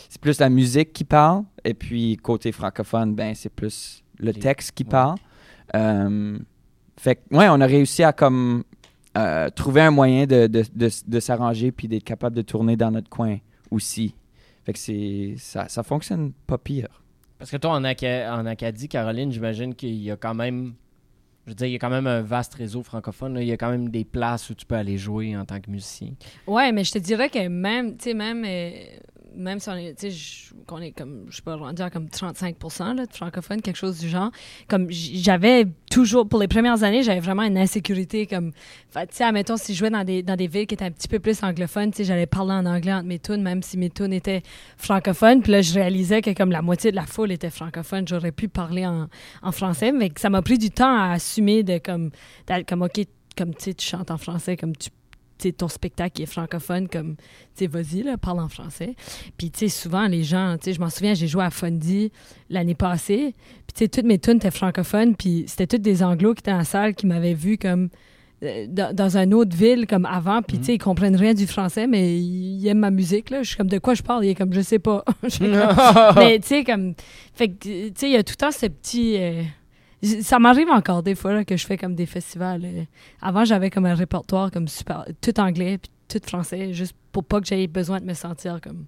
c'est 0.09 0.21
plus 0.21 0.39
la 0.39 0.49
musique 0.49 0.93
qui 0.93 1.03
parle, 1.03 1.43
et 1.65 1.75
puis 1.75 2.17
côté 2.19 2.53
francophone, 2.53 3.17
ben 3.17 3.35
c'est 3.35 3.49
plus 3.49 4.03
le 4.19 4.31
Les- 4.31 4.39
texte 4.41 4.71
qui 4.73 4.85
ouais. 4.85 4.89
parle. 4.89 5.17
Euh, 5.75 6.39
fait 6.97 7.17
que, 7.17 7.35
ouais, 7.37 7.49
on 7.51 7.61
a 7.61 7.67
réussi 7.67 8.05
à 8.05 8.13
comme 8.13 8.63
euh, 9.19 9.51
trouver 9.51 9.81
un 9.81 9.91
moyen 9.91 10.25
de, 10.27 10.47
de, 10.47 10.65
de, 10.75 10.89
de 11.07 11.21
s'arranger 11.21 11.73
puis 11.73 11.89
d'être 11.89 12.05
capable 12.05 12.37
de 12.37 12.43
tourner 12.43 12.77
dans 12.77 12.93
notre 12.93 13.09
coin 13.09 13.39
aussi. 13.73 14.15
Fait 14.65 14.73
que 14.73 14.79
c'est 14.79 15.35
ça, 15.39 15.69
ça 15.69 15.83
fonctionne 15.83 16.33
pas 16.47 16.59
pire. 16.59 17.03
Parce 17.39 17.51
que 17.51 17.57
toi, 17.57 17.73
en, 17.73 17.85
Aca- 17.85 18.33
en 18.33 18.47
Acadie, 18.47 18.89
Caroline, 18.89 19.31
j'imagine 19.31 19.75
qu'il 19.75 19.95
y 19.97 20.11
a 20.11 20.17
quand 20.17 20.35
même. 20.35 20.75
Je 21.47 21.51
veux 21.51 21.55
dire, 21.57 21.67
il 21.67 21.73
y 21.73 21.77
a 21.77 21.79
quand 21.79 21.91
même 21.91 22.07
un 22.07 22.23
vaste 22.23 22.55
réseau 22.55 22.83
francophone. 22.83 23.35
là. 23.35 23.43
Il 23.43 23.49
y 23.49 23.53
a 23.53 23.59
quand 23.59 23.71
même 23.71 23.91
des 23.91 24.05
places 24.07 24.49
où 24.49 24.55
tu 24.55 24.65
peux 24.65 24.77
aller 24.77 24.97
jouer 24.97 25.37
en 25.37 25.45
tant 25.45 25.61
que 25.61 25.71
musicien. 25.71 26.13
Ouais, 26.47 26.73
mais 26.73 26.85
je 26.85 26.93
te 26.93 26.99
dirais 26.99 27.29
que 27.29 27.47
même, 27.49 27.99
tu 27.99 28.05
sais, 28.05 28.15
même, 28.15 28.43
euh, 28.47 28.73
même 29.37 29.61
si 29.61 29.69
on 29.69 29.75
est, 29.75 29.99
tu 29.99 30.11
sais, 30.11 30.55
qu'on 30.67 30.81
est 30.81 30.93
comme, 30.93 31.27
je 31.29 31.37
sais 31.37 31.43
pas, 31.43 31.57
rendu 31.57 31.83
à 31.83 31.91
comme 31.91 32.09
35 32.09 32.57
là, 32.95 33.07
de 33.07 33.13
francophones, 33.13 33.63
quelque 33.63 33.77
chose 33.77 33.99
du 33.99 34.09
genre. 34.09 34.31
Comme 34.69 34.87
j'avais 34.91 35.67
toujours, 35.91 36.29
pour 36.29 36.41
les 36.41 36.49
premières 36.49 36.83
années, 36.83 37.03
j'avais 37.03 37.21
vraiment 37.21 37.43
une 37.43 37.59
insécurité. 37.59 38.27
Comme, 38.27 38.53
tu 38.53 39.01
sais, 39.11 39.25
admettons, 39.25 39.57
si 39.57 39.75
je 39.75 39.79
jouais 39.79 39.91
dans 39.91 40.05
des, 40.05 40.23
dans 40.23 40.37
des 40.37 40.47
villes 40.47 40.67
qui 40.67 40.75
étaient 40.75 40.85
un 40.85 40.91
petit 40.91 41.09
peu 41.09 41.19
plus 41.19 41.43
anglophones, 41.43 41.91
tu 41.91 41.99
sais, 41.99 42.05
j'allais 42.05 42.27
parler 42.27 42.53
en 42.53 42.67
anglais 42.67 42.93
entre 42.93 43.07
mes 43.07 43.19
tunes, 43.19 43.43
même 43.43 43.63
si 43.63 43.77
mes 43.77 43.91
tunes 43.91 44.13
étaient 44.13 44.43
francophones. 44.77 45.43
Puis 45.43 45.53
là, 45.53 45.63
je 45.63 45.75
réalisais 45.75 46.23
que 46.23 46.33
comme 46.33 46.51
la 46.51 46.63
moitié 46.63 46.91
de 46.91 46.97
la 46.97 47.07
foule 47.07 47.33
était 47.33 47.51
francophone, 47.51 48.07
j'aurais 48.07 48.33
pu 48.33 48.49
parler 48.49 48.87
en, 48.87 49.09
en 49.43 49.53
français. 49.53 49.93
Mais 49.93 50.11
que 50.11 50.21
ça 50.21 50.31
m'a 50.31 50.43
pris 50.43 50.59
du 50.59 50.71
temps 50.71 50.97
à 50.97 51.13
assumer 51.13 51.63
de 51.63 51.79
comme, 51.79 52.11
comme, 52.69 52.83
OK, 52.83 53.01
comme 53.37 53.55
tu 53.55 53.75
tu 53.75 53.87
chantes 53.87 54.11
en 54.11 54.19
français, 54.19 54.57
comme 54.57 54.77
tu 54.77 54.87
sais, 54.87 54.91
ton 55.53 55.69
spectacle 55.69 56.23
est 56.23 56.27
francophone, 56.27 56.89
comme, 56.89 57.17
tu 57.57 57.67
vas-y, 57.67 58.05
parle 58.19 58.41
en 58.41 58.49
français. 58.49 58.95
Puis, 59.37 59.51
tu 59.51 59.61
sais, 59.61 59.69
souvent, 59.69 60.07
les 60.07 60.23
gens, 60.23 60.57
tu 60.59 60.65
sais, 60.67 60.73
je 60.73 60.81
m'en 60.81 60.91
souviens, 60.91 61.15
j'ai 61.15 61.27
joué 61.29 61.45
à 61.45 61.51
Fundy 61.51 62.11
l'année 62.51 62.75
passée, 62.75 63.35
puis, 63.67 63.75
tu 63.75 63.79
sais, 63.81 63.89
toutes 63.89 64.05
mes 64.05 64.19
tunes 64.19 64.37
étaient 64.37 64.51
francophones, 64.51 65.15
puis 65.17 65.45
c'était 65.47 65.67
toutes 65.67 65.83
des 65.83 66.03
anglos 66.03 66.35
qui 66.35 66.41
étaient 66.41 66.53
en 66.53 66.65
salle 66.65 66.95
qui 66.95 67.07
m'avaient 67.07 67.35
vu 67.35 67.59
comme 67.59 67.89
euh, 68.43 68.67
dans, 68.69 68.95
dans 68.95 69.17
une 69.17 69.33
autre 69.33 69.57
ville 69.57 69.87
comme 69.87 70.07
avant, 70.07 70.43
puis, 70.43 70.59
tu 70.59 70.65
sais, 70.65 70.75
ils 70.75 70.79
comprennent 70.79 71.17
rien 71.17 71.35
du 71.35 71.47
français, 71.47 71.87
mais 71.87 72.19
ils 72.19 72.67
aiment 72.67 72.81
ma 72.81 72.91
musique, 72.91 73.31
là. 73.31 73.43
Je 73.43 73.49
suis 73.49 73.57
comme, 73.57 73.69
de 73.69 73.79
quoi 73.79 73.95
je 73.95 74.03
parle? 74.03 74.25
Il 74.25 74.31
est 74.31 74.35
comme, 74.35 74.53
je 74.53 74.61
sais 74.61 74.79
pas. 74.79 75.05
Comme- 75.39 75.53
mais, 76.17 76.39
tu 76.41 76.49
sais, 76.49 76.65
comme, 76.65 76.95
fait 77.35 77.49
que, 77.49 77.89
tu 77.89 77.93
sais, 77.97 78.09
il 78.09 78.13
y 78.13 78.17
a 78.17 78.23
tout 78.23 78.33
le 78.33 78.37
temps 78.47 78.51
ce 78.53 78.67
petit... 78.67 79.17
euh, 79.19 79.43
ça 80.05 80.39
m'arrive 80.39 80.69
encore 80.71 81.03
des 81.03 81.15
fois 81.15 81.33
là, 81.35 81.45
que 81.45 81.57
je 81.57 81.67
fais 81.67 81.77
comme 81.77 81.95
des 81.95 82.07
festivals. 82.07 82.65
euh. 82.65 82.85
Avant, 83.23 83.45
j'avais 83.45 83.71
comme 83.71 83.87
un 83.87 83.95
répertoire 83.95 84.51
comme 84.51 84.69
super, 84.69 85.05
tout 85.21 85.39
anglais, 85.41 85.79
puis 85.79 85.91
tout 86.09 86.21
français, 86.27 86.73
juste 86.73 86.95
pour 87.13 87.25
pas 87.25 87.41
que 87.41 87.47
j'aie 87.47 87.67
besoin 87.67 88.01
de 88.01 88.05
me 88.05 88.15
sentir 88.15 88.61
comme, 88.61 88.87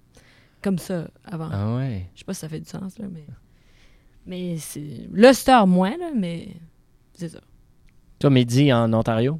comme 0.61 0.77
ça 0.77 1.07
avant. 1.25 1.49
Ah 1.51 1.75
ouais. 1.75 2.07
Je 2.13 2.19
sais 2.19 2.25
pas 2.25 2.33
si 2.33 2.39
ça 2.41 2.49
fait 2.49 2.59
du 2.59 2.69
sens, 2.69 2.97
là, 2.99 3.05
mais. 3.11 3.25
Mais 4.25 4.57
c'est. 4.57 5.07
Le 5.11 5.33
star 5.33 5.65
moins, 5.67 5.91
là, 5.97 6.09
mais. 6.15 6.49
C'est 7.13 7.29
ça. 7.29 7.39
Toi, 8.19 8.29
Mehdi, 8.29 8.71
en 8.73 8.91
Ontario, 8.93 9.39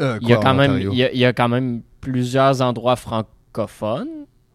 Euh, 0.00 0.18
il 0.20 0.28
y, 0.28 0.32
a 0.32 0.36
quand 0.38 0.54
même, 0.54 0.78
il, 0.78 0.94
y 0.94 1.04
a, 1.04 1.12
il 1.12 1.18
y 1.18 1.24
a 1.24 1.32
quand 1.32 1.48
même 1.48 1.82
plusieurs 2.00 2.60
endroits 2.62 2.96
francophones. 2.96 4.08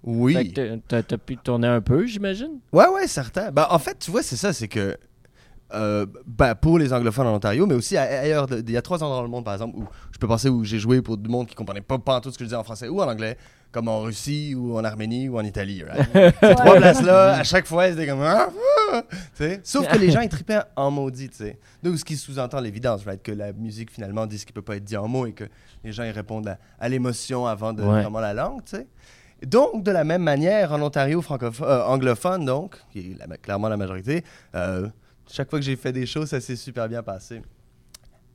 Fait 0.03 0.09
Oui. 0.11 0.53
que 0.53 0.75
t'as- 0.87 1.03
t'as 1.03 1.17
pu 1.17 1.37
tourner 1.37 1.67
un 1.67 1.81
peu, 1.81 2.05
j'imagine? 2.05 2.59
Ouais, 2.73 2.87
ouais, 2.87 3.07
certain. 3.07 3.51
Ben, 3.51 3.65
en 3.69 3.79
fait, 3.79 3.97
tu 3.99 4.11
vois, 4.11 4.21
c'est 4.23 4.35
ça, 4.35 4.51
c'est 4.53 4.67
que 4.67 4.97
euh, 5.73 6.05
ben, 6.25 6.55
pour 6.55 6.79
les 6.79 6.91
anglophones 6.93 7.27
en 7.27 7.35
Ontario, 7.35 7.65
mais 7.67 7.75
aussi 7.75 7.95
ailleurs, 7.97 8.47
il 8.51 8.69
y 8.71 8.77
a 8.77 8.81
trois 8.81 9.03
endroits 9.03 9.17
dans 9.17 9.23
le 9.23 9.29
monde, 9.29 9.45
par 9.45 9.53
exemple, 9.53 9.77
où 9.77 9.85
je 10.11 10.17
peux 10.17 10.27
penser 10.27 10.49
où 10.49 10.63
j'ai 10.63 10.79
joué 10.79 11.01
pour 11.01 11.17
du 11.17 11.29
monde 11.29 11.47
qui 11.47 11.55
comprenait 11.55 11.81
pas, 11.81 11.97
pas 11.99 12.19
tout 12.21 12.31
ce 12.31 12.37
que 12.37 12.43
je 12.43 12.47
disais 12.49 12.55
en 12.57 12.63
français 12.63 12.87
ou 12.87 13.01
en 13.01 13.07
anglais, 13.07 13.37
comme 13.71 13.87
en 13.87 13.99
Russie 14.01 14.55
ou 14.55 14.75
en 14.77 14.83
Arménie 14.83 15.29
ou 15.29 15.37
en 15.37 15.43
Italie. 15.43 15.83
right? 15.83 16.09
Ces 16.41 16.55
trois 16.55 16.75
places-là, 16.77 17.33
à 17.37 17.43
chaque 17.43 17.67
fois, 17.67 17.87
c'était 17.89 18.07
comme. 18.07 18.21
Ah, 18.23 18.49
ah. 18.93 19.03
Sauf 19.63 19.87
que 19.87 19.97
les 19.99 20.09
gens, 20.09 20.21
ils 20.21 20.29
tripaient 20.29 20.61
en 20.75 20.89
maudit, 20.89 21.29
sais. 21.31 21.59
Donc, 21.83 21.97
ce 21.99 22.03
qui 22.03 22.17
sous-entend 22.17 22.59
l'évidence, 22.61 23.05
right? 23.05 23.21
Que 23.21 23.31
la 23.31 23.53
musique, 23.53 23.91
finalement, 23.91 24.25
dit 24.25 24.39
ce 24.39 24.45
qui 24.47 24.53
peut 24.53 24.63
pas 24.63 24.77
être 24.77 24.83
dit 24.83 24.97
en 24.97 25.07
mots 25.07 25.27
et 25.27 25.33
que 25.33 25.43
les 25.83 25.91
gens, 25.91 26.03
ils 26.03 26.09
répondent 26.11 26.47
à, 26.47 26.57
à 26.79 26.89
l'émotion 26.89 27.45
avant 27.45 27.73
de 27.73 27.83
Ouais. 27.83 28.01
vraiment 28.01 28.19
la 28.19 28.33
langue, 28.33 28.61
sais. 28.65 28.87
Donc, 29.45 29.83
de 29.83 29.91
la 29.91 30.03
même 30.03 30.23
manière, 30.23 30.73
en 30.73 30.81
Ontario 30.81 31.21
francophone, 31.21 31.67
euh, 31.69 31.83
anglophone, 31.85 32.43
donc, 32.45 32.75
qui 32.91 32.99
est 33.11 33.17
la- 33.27 33.37
clairement 33.37 33.69
la 33.69 33.77
majorité, 33.77 34.23
euh, 34.55 34.87
chaque 35.31 35.49
fois 35.49 35.59
que 35.59 35.65
j'ai 35.65 35.75
fait 35.75 35.91
des 35.91 36.05
choses, 36.05 36.29
ça 36.29 36.41
s'est 36.41 36.55
super 36.55 36.87
bien 36.89 37.03
passé. 37.03 37.41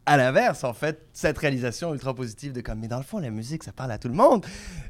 À 0.07 0.19
l'inverse, 0.19 0.65
en 0.65 0.75
fait, 0.75 1.07
cette 1.15 1.39
réalisation 1.39 1.95
ultra 1.95 2.15
positive 2.15 2.53
de 2.53 2.61
comme, 2.61 2.79
mais 2.79 2.89
dans 2.89 2.99
le 2.99 3.05
fond, 3.05 3.21
la 3.21 3.31
musique, 3.31 3.65
ça 3.65 3.73
parle 3.73 3.91
à 3.91 3.97
tout 3.97 4.09
le 4.09 4.15
monde. 4.15 4.45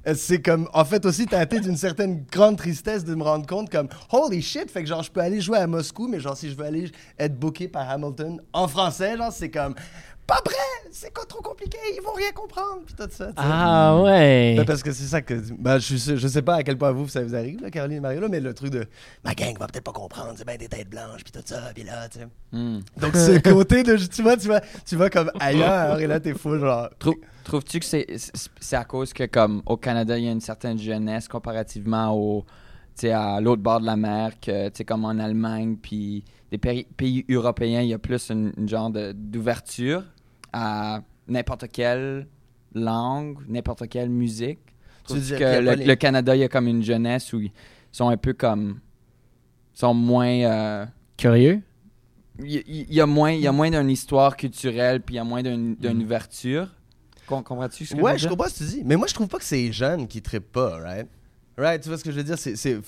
Euh, 0.08 0.14
C'est 0.16 0.42
comme, 0.42 0.68
en 0.72 0.84
fait, 0.84 1.06
aussi 1.06 1.26
teinté 1.26 1.60
d'une 1.60 1.76
certaine 1.76 2.24
grande 2.24 2.58
tristesse 2.58 3.04
de 3.04 3.14
me 3.14 3.22
rendre 3.22 3.46
compte 3.46 3.70
comme, 3.70 3.88
holy 4.10 4.42
shit, 4.42 4.68
fait 4.68 4.82
que 4.82 4.88
genre, 4.88 5.04
je 5.04 5.12
peux 5.12 5.20
aller 5.20 5.40
jouer 5.40 5.58
à 5.58 5.68
Moscou, 5.68 6.08
mais 6.08 6.18
genre, 6.18 6.36
si 6.36 6.50
je 6.50 6.56
veux 6.56 6.64
aller 6.64 6.90
être 7.16 7.38
booké 7.38 7.68
par 7.68 7.88
Hamilton 7.88 8.42
en 8.52 8.66
français, 8.66 9.16
genre, 9.16 9.32
c'est 9.32 9.50
comme, 9.52 9.76
pas 10.26 10.40
prêt, 10.44 10.54
c'est 10.90 11.12
quoi 11.12 11.24
trop 11.26 11.42
compliqué, 11.42 11.76
ils 11.94 12.00
vont 12.02 12.12
rien 12.14 12.32
comprendre, 12.32 12.82
puis 12.86 12.94
tout 12.94 13.08
ça. 13.10 13.30
Ah 13.36 14.00
ouais. 14.02 14.54
Ben, 14.56 14.64
parce 14.64 14.82
que 14.82 14.92
c'est 14.92 15.04
ça 15.04 15.20
que. 15.20 15.34
Ben, 15.58 15.78
je, 15.78 16.16
je 16.16 16.28
sais 16.28 16.42
pas 16.42 16.56
à 16.56 16.62
quel 16.62 16.78
point 16.78 16.92
vous, 16.92 17.08
ça 17.08 17.22
vous 17.22 17.34
arrive, 17.34 17.60
là, 17.60 17.70
Caroline 17.70 17.98
et 17.98 18.00
Mario, 18.00 18.20
là, 18.20 18.28
mais 18.28 18.40
le 18.40 18.54
truc 18.54 18.70
de 18.70 18.86
ma 19.24 19.34
gang 19.34 19.56
va 19.58 19.66
peut-être 19.66 19.84
pas 19.84 19.92
comprendre, 19.92 20.32
c'est 20.36 20.46
bien 20.46 20.56
des 20.56 20.68
têtes 20.68 20.88
blanches, 20.88 21.22
puis 21.24 21.32
tout 21.32 21.42
ça, 21.44 21.60
puis 21.74 21.84
là, 21.84 22.08
tu 22.08 22.20
sais. 22.20 22.26
Hmm. 22.52 22.80
Donc, 22.96 23.14
ce 23.16 23.38
côté 23.50 23.82
de. 23.82 23.96
Tu 23.96 24.22
vois, 24.22 24.36
tu 24.36 24.46
vois, 24.46 24.60
tu 24.86 24.96
vas 24.96 25.10
comme 25.10 25.30
ailleurs, 25.40 25.98
et 26.00 26.06
là, 26.06 26.20
t'es 26.20 26.34
fou, 26.34 26.58
genre. 26.58 26.88
Trou- 26.98 27.14
Trouves-tu 27.44 27.80
que 27.80 27.84
c'est 27.86 28.76
à 28.76 28.84
cause 28.84 29.12
que, 29.12 29.24
comme, 29.24 29.62
au 29.66 29.76
Canada, 29.76 30.16
il 30.16 30.24
y 30.24 30.28
a 30.28 30.32
une 30.32 30.40
certaine 30.40 30.78
jeunesse 30.78 31.28
comparativement 31.28 32.16
au, 32.16 32.46
à 33.04 33.40
l'autre 33.42 33.60
bord 33.60 33.80
de 33.80 33.86
la 33.86 33.96
mer, 33.96 34.30
que, 34.40 34.68
tu 34.68 34.78
sais, 34.78 34.84
comme 34.84 35.04
en 35.04 35.18
Allemagne, 35.18 35.76
puis 35.76 36.24
des 36.50 36.56
pays, 36.58 37.24
européens, 37.28 37.82
il 37.82 37.88
y 37.88 37.94
a 37.94 37.98
plus 37.98 38.30
une, 38.30 38.52
une 38.56 38.68
genre 38.68 38.90
d'ouverture? 39.14 40.04
À 40.56 41.02
n'importe 41.28 41.66
quelle 41.72 42.26
langue, 42.74 43.38
n'importe 43.48 43.88
quelle 43.88 44.08
musique. 44.10 44.60
Tu 45.06 45.18
dirais 45.18 45.38
que 45.40 45.60
le, 45.60 45.66
pas 45.66 45.74
les- 45.76 45.84
le 45.86 45.94
Canada, 45.96 46.36
il 46.36 46.40
y 46.40 46.44
a 46.44 46.48
comme 46.48 46.68
une 46.68 46.82
jeunesse 46.82 47.32
où 47.32 47.40
ils 47.40 47.50
sont 47.92 48.08
un 48.08 48.16
peu 48.16 48.32
comme. 48.32 48.80
sont 49.74 49.92
moins. 49.94 50.28
euh, 50.28 50.86
Curieux? 51.16 51.60
il 52.40 52.92
y, 52.92 53.00
a 53.00 53.06
moins, 53.06 53.30
il 53.32 53.40
y 53.40 53.46
a 53.46 53.52
moins 53.52 53.70
d'une 53.70 53.90
histoire 53.90 54.36
culturelle, 54.36 55.00
puis 55.00 55.14
il 55.14 55.18
y 55.18 55.20
a 55.20 55.24
moins 55.24 55.42
d'une 55.42 55.76
d'une 55.76 56.02
ouverture. 56.02 56.68
Com- 57.26 57.42
Comprends-tu 57.44 57.86
ce 57.86 57.94
que 57.94 58.00
Ouais, 58.00 58.18
je 58.18 58.28
comprends 58.28 58.48
ce 58.48 58.58
que 58.64 58.64
tu 58.70 58.76
dis. 58.78 58.82
Mais 58.84 58.96
moi, 58.96 59.06
je 59.06 59.14
trouve 59.14 59.28
pas 59.28 59.38
que 59.38 59.44
c'est 59.44 59.56
les 59.56 59.72
jeunes 59.72 60.08
qui 60.08 60.20
trippent 60.20 60.52
pas, 60.52 60.78
right? 60.78 61.08
Right, 61.56 61.80
tu 61.80 61.88
vois 61.88 61.98
ce 61.98 62.02
que 62.02 62.10
je 62.10 62.16
veux 62.16 62.24
dire? 62.24 62.36
C'est, 62.36 62.56
c'est, 62.56 62.80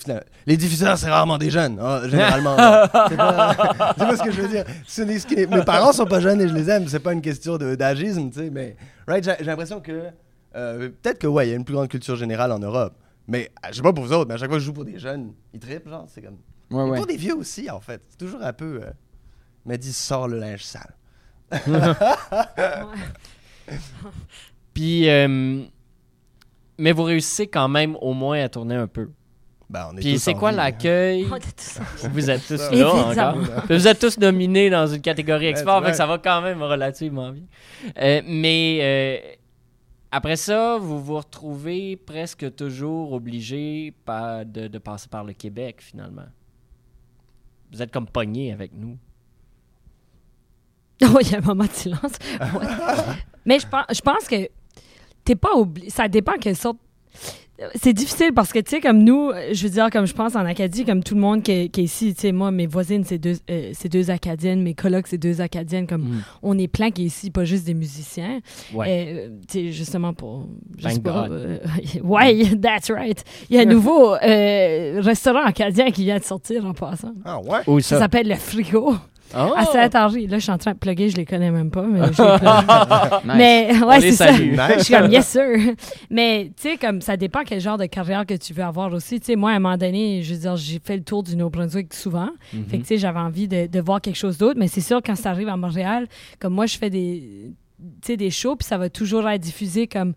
les 0.45 0.57
diffuseurs, 0.57 0.97
c'est 0.97 1.09
rarement 1.09 1.37
des 1.37 1.49
jeunes, 1.49 1.79
hein, 1.79 2.01
généralement. 2.09 2.57
c'est, 3.09 3.15
pas, 3.15 3.93
tu 3.97 4.03
vois 4.05 4.17
ce 4.17 4.23
que 4.23 4.31
je 4.31 4.41
veux 4.41 4.47
dire? 4.49 4.65
Ce 4.85 5.01
est- 5.03 5.47
mes 5.47 5.63
parents 5.63 5.93
sont 5.93 6.05
pas 6.05 6.19
jeunes 6.19 6.41
et 6.41 6.49
je 6.49 6.53
les 6.53 6.69
aime. 6.69 6.85
C'est 6.87 6.99
pas 6.99 7.13
une 7.13 7.21
question 7.21 7.57
de, 7.57 7.75
d'agisme, 7.75 8.29
tu 8.29 8.39
sais. 8.39 8.49
Mais, 8.49 8.75
right, 9.07 9.23
j'ai, 9.23 9.45
l'impression 9.45 9.79
que. 9.79 10.07
euh, 10.55 10.89
peut-être 11.01 11.19
que, 11.19 11.27
ouais, 11.27 11.47
il 11.47 11.51
y 11.51 11.53
a 11.53 11.55
une 11.55 11.63
plus 11.63 11.75
grande 11.75 11.87
culture 11.87 12.17
générale 12.17 12.51
en 12.51 12.59
Europe. 12.59 12.93
Mais, 13.29 13.49
je 13.69 13.75
sais 13.75 13.81
pas 13.81 13.93
pour 13.93 14.03
vous 14.03 14.11
autres, 14.11 14.27
mais 14.27 14.33
à 14.33 14.37
chaque 14.37 14.49
fois 14.49 14.57
que 14.57 14.61
je 14.61 14.65
joue 14.65 14.73
pour 14.73 14.85
des 14.85 14.99
jeunes, 14.99 15.33
ils 15.53 15.59
trippent, 15.61 15.87
genre, 15.87 16.05
c'est 16.13 16.21
comme. 16.21 16.37
Ouais, 16.69 16.85
Et 16.85 16.89
ouais. 16.91 16.97
Pour 16.97 17.07
des 17.07 17.17
vieux 17.17 17.35
aussi, 17.35 17.69
en 17.69 17.79
fait. 17.79 18.01
C'est 18.09 18.17
toujours 18.17 18.41
un 18.43 18.53
peu. 18.53 18.81
Euh, 18.83 18.89
m'a 19.65 19.77
dit, 19.77 19.93
sors 19.93 20.27
le 20.27 20.39
linge 20.39 20.63
sale. 20.63 20.93
Puis, 24.73 25.09
euh, 25.09 25.63
mais 26.77 26.91
vous 26.91 27.03
réussissez 27.03 27.47
quand 27.47 27.67
même 27.67 27.95
au 28.01 28.13
moins 28.13 28.41
à 28.43 28.49
tourner 28.49 28.75
un 28.75 28.87
peu. 28.87 29.09
Ben, 29.69 29.89
on 29.91 29.97
est 29.97 29.99
Puis 29.99 30.17
c'est 30.19 30.33
quoi 30.33 30.51
l'accueil? 30.53 31.27
Vous 32.11 32.29
êtes 32.29 32.47
tous 32.47 32.71
là 32.71 32.93
encore. 32.93 33.35
Vous 33.69 33.87
êtes 33.87 33.99
tous 33.99 34.17
nominés 34.17 34.69
dans 34.69 34.87
une 34.87 35.01
catégorie 35.01 35.47
export, 35.47 35.83
fait 35.83 35.91
que 35.91 35.97
ça 35.97 36.05
va 36.05 36.17
quand 36.19 36.41
même 36.41 36.61
relativement 36.63 37.31
bien. 37.31 37.43
Euh, 37.99 38.21
mais 38.25 38.79
euh, 38.81 39.17
après 40.09 40.37
ça, 40.37 40.77
vous 40.77 41.03
vous 41.03 41.17
retrouvez 41.17 41.97
presque 41.97 42.55
toujours 42.55 43.11
obligé 43.11 43.93
par- 44.05 44.45
de, 44.45 44.67
de 44.67 44.77
passer 44.77 45.09
par 45.09 45.25
le 45.25 45.33
Québec, 45.33 45.77
finalement. 45.81 46.27
Vous 47.73 47.81
êtes 47.81 47.91
comme 47.91 48.07
pogné 48.07 48.53
avec 48.53 48.71
nous. 48.73 48.97
Oh, 51.03 51.19
il 51.21 51.29
y 51.31 51.35
a 51.35 51.37
un 51.37 51.41
moment 51.41 51.65
de 51.65 51.69
silence. 51.71 52.13
Ouais. 52.39 52.65
Mais 53.45 53.59
je 53.59 53.67
pense, 53.67 53.85
je 53.93 54.01
pense 54.01 54.27
que 54.27 54.49
t'es 55.27 55.35
pas 55.35 55.53
obligé. 55.55 55.89
Ça 55.89 56.07
dépend 56.07 56.33
quelle 56.39 56.55
sorte. 56.55 56.77
C'est 57.73 57.91
difficile 57.93 58.33
parce 58.35 58.53
que, 58.53 58.59
tu 58.59 58.69
sais, 58.69 58.79
comme 58.81 58.99
nous, 59.03 59.31
je 59.51 59.63
veux 59.63 59.69
dire, 59.71 59.89
comme 59.91 60.05
je 60.05 60.13
pense 60.13 60.35
en 60.35 60.45
Acadie, 60.45 60.85
comme 60.85 61.03
tout 61.03 61.15
le 61.15 61.21
monde 61.21 61.41
qui 61.41 61.51
est, 61.51 61.69
qui 61.69 61.81
est 61.81 61.85
ici, 61.85 62.13
tu 62.13 62.21
sais, 62.21 62.31
moi, 62.31 62.51
mes 62.51 62.67
voisines, 62.67 63.03
c'est 63.03 63.17
deux, 63.17 63.33
euh, 63.49 63.71
c'est 63.73 63.89
deux 63.89 64.11
Acadiennes, 64.11 64.61
mes 64.61 64.75
colocs, 64.75 65.07
c'est 65.07 65.17
deux 65.17 65.41
Acadiennes, 65.41 65.87
comme 65.87 66.03
Mm. 66.03 66.23
on 66.43 66.57
est 66.59 66.67
plein 66.67 66.91
qui 66.91 67.01
est 67.01 67.05
ici, 67.07 67.31
pas 67.31 67.45
juste 67.45 67.65
des 67.65 67.73
musiciens. 67.73 68.41
Ouais. 68.75 69.07
Euh, 69.11 69.29
tu 69.47 69.53
sais, 69.53 69.71
justement 69.71 70.13
pour. 70.13 70.47
je 70.77 70.83
Thank 70.83 70.91
sais 70.93 70.99
pas, 70.99 71.27
God. 71.27 71.31
euh, 71.31 71.57
ouais, 72.03 72.45
that's 72.61 72.91
right. 72.91 73.23
Il 73.49 73.55
y 73.55 73.59
a 73.59 73.63
un 73.63 73.65
nouveau 73.65 74.13
euh, 74.13 75.01
restaurant 75.01 75.43
acadien 75.43 75.89
qui 75.89 76.03
vient 76.03 76.19
de 76.19 76.23
sortir 76.23 76.63
en 76.63 76.73
passant. 76.75 77.13
Ah, 77.25 77.39
ouais? 77.41 77.61
Où 77.65 77.79
Ça? 77.79 77.95
Ça? 77.95 78.01
s'appelle 78.01 78.27
Le 78.29 78.35
Frigo 78.35 78.93
Oh! 79.35 79.53
à 79.55 79.65
Saint-Henri. 79.65 80.27
Là, 80.27 80.37
je 80.37 80.43
suis 80.43 80.51
en 80.51 80.57
train 80.57 80.71
de 80.71 80.77
plugger, 80.77 81.09
je 81.09 81.17
les 81.17 81.25
connais 81.25 81.51
même 81.51 81.71
pas, 81.71 81.83
mais 81.83 81.99
je 82.13 82.21
les 82.21 82.39
plug. 82.39 83.25
Nice. 83.25 83.33
Mais 83.35 83.71
ouais, 83.83 84.01
c'est 84.01 84.11
ça. 84.11 84.31
Je 84.33 84.83
suis 84.83 84.93
comme 84.93 85.11
yes 85.11 85.27
sir. 85.27 85.43
Mais 86.09 86.51
tu 86.55 86.69
sais 86.69 86.77
comme 86.77 87.01
ça 87.01 87.17
dépend 87.17 87.41
quel 87.45 87.59
genre 87.59 87.77
de 87.77 87.85
carrière 87.85 88.25
que 88.25 88.33
tu 88.35 88.53
veux 88.53 88.63
avoir 88.63 88.93
aussi. 88.93 89.19
Tu 89.19 89.27
sais 89.27 89.35
moi 89.35 89.51
à 89.51 89.55
un 89.55 89.59
moment 89.59 89.77
donné, 89.77 90.21
je 90.23 90.33
veux 90.33 90.39
dire, 90.39 90.55
j'ai 90.55 90.79
fait 90.83 90.97
le 90.97 91.03
tour 91.03 91.23
du 91.23 91.35
Nouveau-Brunswick 91.35 91.93
souvent. 91.93 92.29
Mhm. 92.53 92.65
Fait 92.65 92.77
que 92.77 92.81
tu 92.83 92.87
sais 92.89 92.97
j'avais 92.97 93.19
envie 93.19 93.47
de, 93.47 93.67
de 93.67 93.79
voir 93.79 94.01
quelque 94.01 94.17
chose 94.17 94.37
d'autre, 94.37 94.59
mais 94.59 94.67
c'est 94.67 94.81
sûr 94.81 95.01
quand 95.05 95.15
ça 95.15 95.31
arrive 95.31 95.49
à 95.49 95.57
Montréal, 95.57 96.07
comme 96.39 96.53
moi 96.53 96.65
je 96.65 96.77
fais 96.77 96.89
des 96.89 97.51
tu 98.01 98.07
sais 98.07 98.17
des 98.17 98.31
shows 98.31 98.55
puis 98.55 98.67
ça 98.67 98.77
va 98.77 98.89
toujours 98.89 99.27
être 99.29 99.41
diffusé 99.41 99.87
comme 99.87 100.13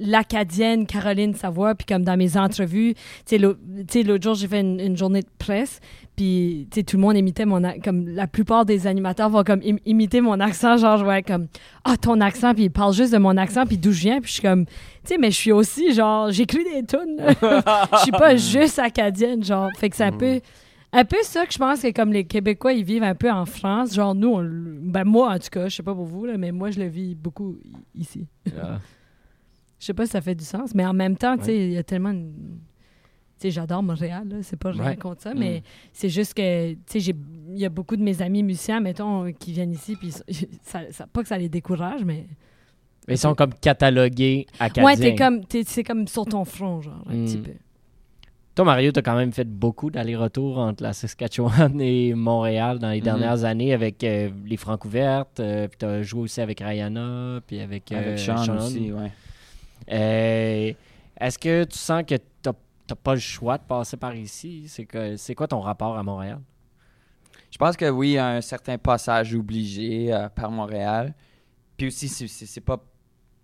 l'acadienne 0.00 0.86
Caroline 0.86 1.34
Savoie 1.34 1.74
puis 1.74 1.86
comme 1.86 2.04
dans 2.04 2.16
mes 2.16 2.36
entrevues 2.36 2.94
tu 3.26 3.38
sais 3.88 4.02
l'autre 4.02 4.22
jour 4.22 4.34
j'ai 4.34 4.48
fait 4.48 4.60
une, 4.60 4.80
une 4.80 4.96
journée 4.96 5.22
de 5.22 5.28
presse 5.38 5.80
puis 6.16 6.68
tu 6.70 6.80
sais 6.80 6.84
tout 6.84 6.96
le 6.96 7.02
monde 7.02 7.16
imitait 7.16 7.44
mon 7.44 7.62
comme 7.82 8.08
la 8.08 8.26
plupart 8.26 8.64
des 8.64 8.86
animateurs 8.86 9.30
vont 9.30 9.42
comme 9.44 9.60
im- 9.64 9.78
imiter 9.86 10.20
mon 10.20 10.38
accent 10.40 10.76
genre 10.76 11.10
être 11.12 11.26
comme 11.26 11.46
ah 11.84 11.96
ton 11.96 12.20
accent 12.20 12.54
puis 12.54 12.64
ils 12.64 12.70
parlent 12.70 12.92
juste 12.94 13.12
de 13.12 13.18
mon 13.18 13.36
accent 13.36 13.66
puis 13.66 13.78
d'où 13.78 13.92
je 13.92 14.00
viens 14.00 14.20
puis 14.20 14.28
je 14.28 14.32
suis 14.34 14.42
comme 14.42 14.66
tu 14.66 14.72
sais 15.04 15.18
mais 15.18 15.30
je 15.30 15.36
suis 15.36 15.52
aussi 15.52 15.92
genre 15.92 16.30
j'écris 16.30 16.64
des 16.64 16.84
tunes. 16.86 17.18
Je 17.20 17.98
suis 18.02 18.10
pas 18.12 18.36
juste 18.36 18.78
acadienne 18.78 19.44
genre. 19.44 19.68
Fait 19.78 19.90
que 19.90 19.96
c'est 19.96 20.04
un 20.04 20.12
peu 20.12 20.40
un 20.92 21.04
peu 21.04 21.16
ça 21.22 21.44
que 21.44 21.52
je 21.52 21.58
pense 21.58 21.82
que 21.82 21.90
comme 21.92 22.12
les 22.12 22.24
Québécois 22.24 22.72
ils 22.72 22.84
vivent 22.84 23.02
un 23.02 23.14
peu 23.14 23.30
en 23.30 23.44
France. 23.44 23.94
Genre 23.94 24.14
nous 24.14 24.28
on 24.28 24.42
ben 24.90 25.04
moi 25.04 25.34
en 25.34 25.38
tout 25.38 25.48
cas 25.50 25.68
je 25.68 25.76
sais 25.76 25.82
pas 25.82 25.94
pour 25.94 26.04
vous 26.06 26.24
là, 26.24 26.38
mais 26.38 26.52
moi 26.52 26.70
je 26.70 26.78
le 26.80 26.86
vis 26.86 27.14
beaucoup 27.14 27.56
ici. 27.98 28.26
je 29.84 29.88
sais 29.88 29.94
pas 29.94 30.06
si 30.06 30.12
ça 30.12 30.22
fait 30.22 30.34
du 30.34 30.44
sens, 30.46 30.74
mais 30.74 30.86
en 30.86 30.94
même 30.94 31.14
temps, 31.14 31.36
tu 31.36 31.44
sais, 31.44 31.56
il 31.66 31.72
y 31.72 31.76
a 31.76 31.82
tellement. 31.82 32.10
une- 32.10 32.32
Tu 33.36 33.48
sais, 33.48 33.50
j'adore 33.50 33.82
Montréal, 33.82 34.28
là, 34.30 34.36
c'est 34.42 34.56
pas 34.56 34.70
rien 34.70 34.84
Ouais. 34.84 34.96
contre 34.96 35.20
ça, 35.20 35.34
Mm. 35.34 35.38
mais 35.40 35.62
c'est 35.92 36.08
juste 36.08 36.34
que, 36.34 36.72
tu 36.72 36.78
sais, 36.86 37.00
j'ai- 37.00 37.16
il 37.50 37.58
y 37.58 37.64
a 37.66 37.68
beaucoup 37.68 37.96
de 37.96 38.02
mes 38.02 38.22
amis 38.22 38.42
musiciens, 38.44 38.78
mettons, 38.80 39.30
qui 39.32 39.52
viennent 39.52 39.72
ici, 39.72 39.96
puis 39.96 40.12
ça, 40.62 40.80
ça- 40.90 41.06
pas 41.08 41.20
que 41.22 41.28
ça 41.28 41.36
les 41.36 41.48
décourage, 41.48 42.04
mais. 42.04 42.26
Ils 43.08 43.18
sont 43.18 43.34
comme 43.34 43.52
catalogués 43.52 44.46
acadiens. 44.60 44.84
Ouais, 44.84 44.96
t'es 44.96 45.14
comme, 45.16 45.44
t'es- 45.44 45.64
c'est 45.66 45.82
comme 45.84 46.06
sur 46.08 46.24
ton 46.24 46.44
front, 46.46 46.80
genre, 46.80 47.04
un 47.10 47.14
Mm. 47.16 47.24
petit 47.26 47.36
peu. 47.38 47.52
Toi, 48.54 48.64
Mario, 48.64 48.92
tu 48.92 49.00
as 49.00 49.02
quand 49.02 49.16
même 49.16 49.32
fait 49.32 49.48
beaucoup 49.48 49.90
d'allers-retours 49.90 50.58
entre 50.58 50.84
la 50.84 50.92
Saskatchewan 50.92 51.80
et 51.80 52.14
Montréal 52.14 52.78
dans 52.78 52.90
les 52.90 52.98
Mhm. 52.98 53.04
dernières 53.04 53.42
années 53.44 53.74
avec 53.74 54.04
euh, 54.04 54.30
les 54.46 54.56
Francs 54.56 54.84
ouvertes. 54.84 55.40
euh, 55.40 55.66
puis 55.66 55.76
tu 55.80 55.84
as 55.86 56.02
joué 56.02 56.20
aussi 56.22 56.40
avec 56.40 56.60
Rihanna, 56.60 57.40
puis 57.48 57.58
avec, 57.58 57.90
euh, 57.90 57.96
Avec 57.98 58.18
Sean, 58.20 58.56
aussi, 58.56 58.92
ouais. 58.92 59.10
Euh, 59.90 60.72
Est-ce 61.20 61.38
que 61.38 61.64
tu 61.64 61.78
sens 61.78 62.02
que 62.06 62.14
tu 62.16 62.22
n'as 62.44 62.96
pas 62.96 63.14
le 63.14 63.20
choix 63.20 63.58
de 63.58 63.62
passer 63.64 63.96
par 63.96 64.14
ici? 64.14 64.66
C'est 64.68 65.34
quoi 65.34 65.46
ton 65.48 65.60
rapport 65.60 65.96
à 65.96 66.02
Montréal? 66.02 66.40
Je 67.50 67.58
pense 67.58 67.76
que 67.76 67.88
oui, 67.88 68.10
il 68.10 68.12
y 68.14 68.18
a 68.18 68.28
un 68.28 68.40
certain 68.40 68.78
passage 68.78 69.34
obligé 69.34 70.12
euh, 70.12 70.28
par 70.28 70.50
Montréal. 70.50 71.14
Puis 71.76 71.86
aussi, 71.86 72.08
c'est- 72.08 72.60
pas 72.60 72.82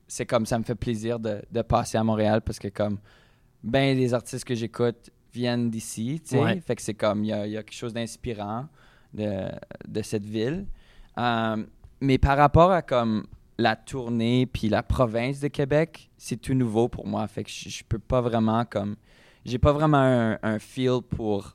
c'est 0.09 0.27
comme 0.27 0.45
ça 0.47 0.59
me 0.59 0.65
fait 0.65 0.75
plaisir 0.75 1.21
de, 1.21 1.41
de 1.51 1.63
passer 1.63 1.97
à 1.97 2.03
Montréal 2.03 2.41
parce 2.43 2.59
que 2.59 2.67
comme 2.67 2.99
ben 3.63 3.97
les 3.97 4.13
artistes 4.13 4.45
que 4.45 4.57
j'écoute 4.57 5.11
viennent 5.33 5.71
d'ici, 5.71 6.21
tu 6.25 6.31
sais. 6.31 6.43
Ouais. 6.43 6.61
Fait 6.61 6.75
que 6.75 6.83
c'est 6.83 6.95
comme 6.95 7.23
il 7.23 7.29
y 7.29 7.33
a, 7.33 7.47
il 7.47 7.53
y 7.53 7.57
a 7.57 7.63
quelque 7.63 7.77
chose 7.77 7.93
d'inspirant 7.95 8.67
de, 9.15 9.49
de 9.87 10.03
cette 10.03 10.25
ville. 10.25 10.67
Euh, 11.19 11.65
mais 12.01 12.19
par 12.19 12.37
rapport 12.37 12.73
à 12.73 12.83
comme 12.83 13.27
la 13.61 13.77
tournée 13.77 14.47
puis 14.47 14.69
la 14.69 14.83
province 14.83 15.41
de 15.41 15.49
Québec, 15.49 16.11
c'est 16.17 16.41
tout 16.41 16.55
nouveau 16.55 16.89
pour 16.89 17.07
moi. 17.07 17.27
Fait 17.29 17.45
que 17.45 17.51
je, 17.51 17.69
je 17.69 17.85
peux 17.85 17.99
pas 17.99 18.21
vraiment 18.21 18.65
comme 18.65 18.97
j'ai 19.45 19.59
pas 19.59 19.73
vraiment 19.73 19.99
un, 19.99 20.39
un 20.43 20.59
feel 20.59 21.01
pour 21.09 21.55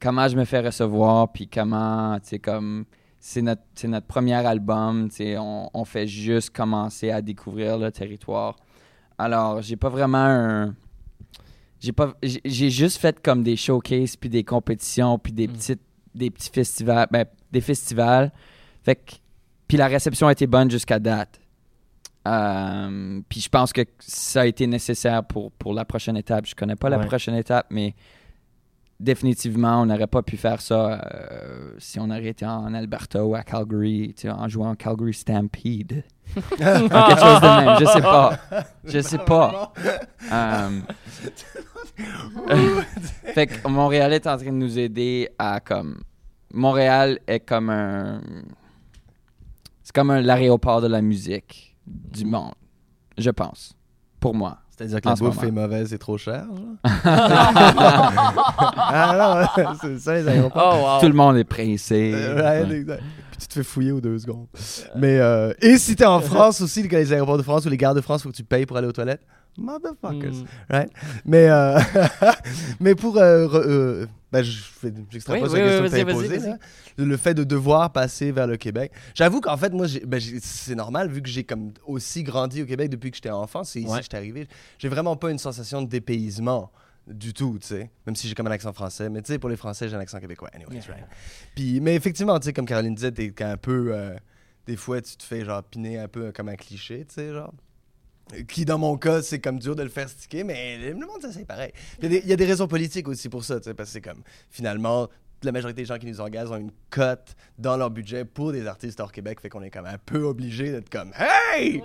comment 0.00 0.26
je 0.28 0.36
me 0.36 0.44
fais 0.44 0.60
recevoir 0.60 1.30
puis 1.32 1.46
comment 1.48 2.18
tu 2.20 2.28
sais 2.28 2.38
comme 2.38 2.84
c'est 3.18 3.42
notre 3.42 3.62
c'est 3.74 3.88
notre 3.88 4.06
premier 4.06 4.34
album, 4.34 5.08
tu 5.10 5.16
sais 5.16 5.38
on, 5.38 5.68
on 5.74 5.84
fait 5.84 6.06
juste 6.06 6.50
commencer 6.50 7.10
à 7.10 7.20
découvrir 7.20 7.76
le 7.78 7.90
territoire. 7.92 8.56
Alors, 9.18 9.60
j'ai 9.60 9.76
pas 9.76 9.90
vraiment 9.90 10.18
un 10.24 10.74
j'ai 11.80 11.92
pas 11.92 12.14
j'ai 12.22 12.40
j'ai 12.44 12.70
juste 12.70 12.98
fait 12.98 13.20
comme 13.20 13.42
des 13.42 13.56
showcases 13.56 14.16
puis 14.16 14.30
des 14.30 14.44
compétitions 14.44 15.18
puis 15.18 15.32
des 15.32 15.48
Mm. 15.48 15.52
petites 15.52 15.82
des 16.14 16.30
petits 16.30 16.50
festivals 16.50 17.06
ben, 17.10 17.24
des 17.52 17.60
festivals. 17.60 18.32
Fait 18.82 18.96
que 18.96 19.12
puis 19.70 19.76
la 19.76 19.86
réception 19.86 20.26
a 20.26 20.32
été 20.32 20.48
bonne 20.48 20.68
jusqu'à 20.68 20.98
date. 20.98 21.38
Euh, 22.26 23.20
puis 23.28 23.40
je 23.40 23.48
pense 23.48 23.72
que 23.72 23.82
ça 24.00 24.40
a 24.40 24.46
été 24.46 24.66
nécessaire 24.66 25.22
pour, 25.22 25.52
pour 25.52 25.72
la 25.74 25.84
prochaine 25.84 26.16
étape. 26.16 26.44
Je 26.46 26.56
connais 26.56 26.74
pas 26.74 26.88
la 26.88 26.98
Ouais. 26.98 27.06
prochaine 27.06 27.36
étape, 27.36 27.66
mais 27.70 27.94
définitivement, 28.98 29.82
on 29.82 29.86
n'aurait 29.86 30.08
pas 30.08 30.22
pu 30.22 30.36
faire 30.36 30.60
ça 30.60 31.00
euh, 31.04 31.72
si 31.78 32.00
on 32.00 32.10
aurait 32.10 32.26
été 32.26 32.44
en 32.44 32.74
Alberta 32.74 33.24
ou 33.24 33.36
à 33.36 33.44
Calgary, 33.44 34.12
tu 34.16 34.22
sais, 34.22 34.30
en 34.30 34.48
jouant 34.48 34.74
Calgary 34.74 35.14
Stampede. 35.14 36.02
Ou 36.36 36.40
quelque 36.58 37.20
chose 37.20 37.40
de 37.40 37.64
même, 37.64 37.78
je 37.78 37.84
sais 37.84 38.00
pas. 38.02 38.38
Je 38.84 39.00
sais 39.00 39.18
pas. 39.18 39.72
Euh, 40.32 40.80
fait 43.34 43.46
que 43.46 43.68
Montréal 43.68 44.12
est 44.12 44.26
en 44.26 44.36
train 44.36 44.46
de 44.46 44.50
nous 44.56 44.78
aider 44.78 45.28
à 45.38 45.60
comme. 45.60 46.02
Montréal 46.52 47.18
est 47.28 47.40
comme 47.40 47.70
un. 47.70 48.20
C'est 49.90 49.96
comme 50.00 50.12
l'aéroport 50.14 50.80
de 50.80 50.86
la 50.86 51.02
musique 51.02 51.76
du 51.84 52.24
monde, 52.24 52.52
je 53.18 53.28
pense. 53.30 53.74
Pour 54.20 54.36
moi. 54.36 54.58
C'est-à-dire 54.70 55.00
que 55.00 55.08
En 55.08 55.10
la 55.10 55.16
bouffe 55.16 55.34
moment. 55.34 55.48
est 55.48 55.50
mauvaise 55.50 55.92
et 55.92 55.98
trop 55.98 56.16
chère, 56.16 56.44
genre? 56.44 56.76
ah 58.84 59.48
non, 59.58 59.74
c'est 59.80 59.98
ça 59.98 60.14
les 60.14 60.28
aéroports. 60.28 60.76
Oh, 60.80 60.84
wow. 60.94 61.00
Tout 61.00 61.08
le 61.08 61.14
monde 61.14 61.36
est 61.38 61.44
pressé. 61.44 62.12
Euh, 62.14 62.36
ouais, 62.36 62.62
Ouais. 62.68 62.76
exact. 62.76 63.02
Puis 63.32 63.40
tu 63.40 63.46
te 63.48 63.54
fais 63.54 63.64
fouiller 63.64 63.90
aux 63.90 64.00
deux 64.00 64.16
secondes. 64.20 64.46
Mais, 64.94 65.18
euh, 65.18 65.52
et 65.60 65.76
si 65.76 65.96
t'es 65.96 66.06
en 66.06 66.20
France 66.20 66.60
aussi, 66.60 66.84
les 66.84 66.88
les 66.88 67.12
aéroports 67.12 67.38
de 67.38 67.42
France 67.42 67.66
ou 67.66 67.68
les 67.68 67.76
gares 67.76 67.94
de 67.96 68.00
France, 68.00 68.22
faut 68.22 68.30
que 68.30 68.36
tu 68.36 68.44
payes 68.44 68.66
pour 68.66 68.76
aller 68.76 68.86
aux 68.86 68.92
toilettes? 68.92 69.26
Motherfuckers. 69.58 70.42
Mm. 70.42 70.46
Right? 70.70 70.90
Mais, 71.24 71.48
euh, 71.50 71.78
mais 72.80 72.94
pour. 72.94 73.16
Euh, 73.18 73.46
re- 73.46 73.62
euh, 73.66 74.06
ben, 74.32 74.42
j'extrapole 74.44 75.48
Oui, 75.48 75.58
la 75.58 75.80
question 75.80 75.82
oui, 75.98 76.04
que 76.04 76.12
posée. 76.38 76.52
Le 76.96 77.16
fait 77.16 77.34
de 77.34 77.42
devoir 77.44 77.92
passer 77.92 78.30
vers 78.30 78.46
le 78.46 78.56
Québec. 78.56 78.92
J'avoue 79.14 79.40
qu'en 79.40 79.56
fait, 79.56 79.72
moi, 79.72 79.86
ben, 80.06 80.20
c'est 80.40 80.74
normal 80.76 81.10
vu 81.10 81.20
que 81.20 81.28
j'ai 81.28 81.42
comme 81.44 81.72
aussi 81.86 82.22
grandi 82.22 82.62
au 82.62 82.66
Québec 82.66 82.90
depuis 82.90 83.10
que 83.10 83.16
j'étais 83.16 83.30
enfant. 83.30 83.64
C'est 83.64 83.80
ici 83.80 83.88
Ouais. 83.90 83.98
que 83.98 84.02
j'étais 84.04 84.16
arrivé. 84.16 84.46
J'ai 84.78 84.88
vraiment 84.88 85.16
pas 85.16 85.30
une 85.32 85.38
sensation 85.38 85.82
de 85.82 85.88
dépaysement 85.88 86.70
du 87.08 87.32
tout, 87.32 87.58
tu 87.60 87.66
sais. 87.66 87.90
Même 88.06 88.14
si 88.14 88.28
j'ai 88.28 88.34
comme 88.36 88.46
un 88.46 88.50
accent 88.52 88.72
français. 88.72 89.08
Mais 89.10 89.20
tu 89.22 89.32
sais, 89.32 89.38
pour 89.40 89.50
les 89.50 89.56
Français, 89.56 89.88
j'ai 89.88 89.96
un 89.96 90.00
accent 90.00 90.20
québécois. 90.20 90.50
Anyways, 90.54 90.74
Yeah. 90.76 90.94
right? 90.94 91.06
Puis, 91.56 91.80
mais 91.80 91.96
effectivement, 91.96 92.38
tu 92.38 92.44
sais, 92.44 92.52
comme 92.52 92.66
Caroline 92.66 92.94
disait, 92.94 93.10
t'es 93.10 93.32
un 93.42 93.56
peu. 93.56 93.92
euh, 93.92 94.14
des 94.66 94.76
fois, 94.76 95.00
tu 95.00 95.16
te 95.16 95.24
fais 95.24 95.44
genre 95.44 95.64
piner 95.64 95.98
un 95.98 96.06
peu 96.06 96.30
comme 96.30 96.48
un 96.50 96.54
cliché, 96.56 97.04
tu 97.08 97.14
sais, 97.14 97.32
genre. 97.32 97.52
Qui, 98.48 98.64
dans 98.64 98.78
mon 98.78 98.96
cas, 98.96 99.22
c'est 99.22 99.40
comme 99.40 99.58
dur 99.58 99.74
de 99.76 99.82
le 99.82 99.88
faire 99.88 100.08
sticker, 100.08 100.44
mais 100.44 100.78
le 100.78 100.94
monde, 100.94 101.20
ça, 101.22 101.32
c'est 101.32 101.44
pareil. 101.44 101.72
Il 101.98 102.04
y, 102.04 102.06
a 102.06 102.08
des, 102.08 102.18
il 102.24 102.28
y 102.28 102.32
a 102.32 102.36
des 102.36 102.46
raisons 102.46 102.68
politiques 102.68 103.08
aussi 103.08 103.28
pour 103.28 103.44
ça, 103.44 103.58
tu 103.58 103.64
sais, 103.64 103.74
parce 103.74 103.88
que 103.90 103.92
c'est 103.94 104.00
comme, 104.00 104.22
finalement, 104.50 105.08
la 105.42 105.52
majorité 105.52 105.82
des 105.82 105.86
gens 105.86 105.98
qui 105.98 106.06
nous 106.06 106.20
engagent 106.20 106.50
ont 106.50 106.56
une 106.58 106.70
cote 106.90 107.34
dans 107.58 107.76
leur 107.76 107.90
budget 107.90 108.24
pour 108.24 108.52
des 108.52 108.66
artistes 108.66 109.00
hors 109.00 109.10
Québec, 109.10 109.40
fait 109.40 109.48
qu'on 109.48 109.62
est 109.62 109.70
comme 109.70 109.86
un 109.86 109.96
peu 109.98 110.22
obligé 110.24 110.70
d'être 110.70 110.90
comme, 110.90 111.12
hey! 111.16 111.82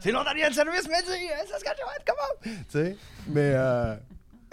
c'est 0.00 0.10
l'Ontarien 0.10 0.48
de 0.50 0.54
service, 0.54 0.88
mais 0.90 1.02
dis, 1.02 1.28
hein, 1.32 1.44
Saskatchewan, 1.48 1.94
comment? 2.06 2.40
Tu 2.42 2.50
sais, 2.68 2.96
mais 3.28 3.52
euh, 3.54 3.94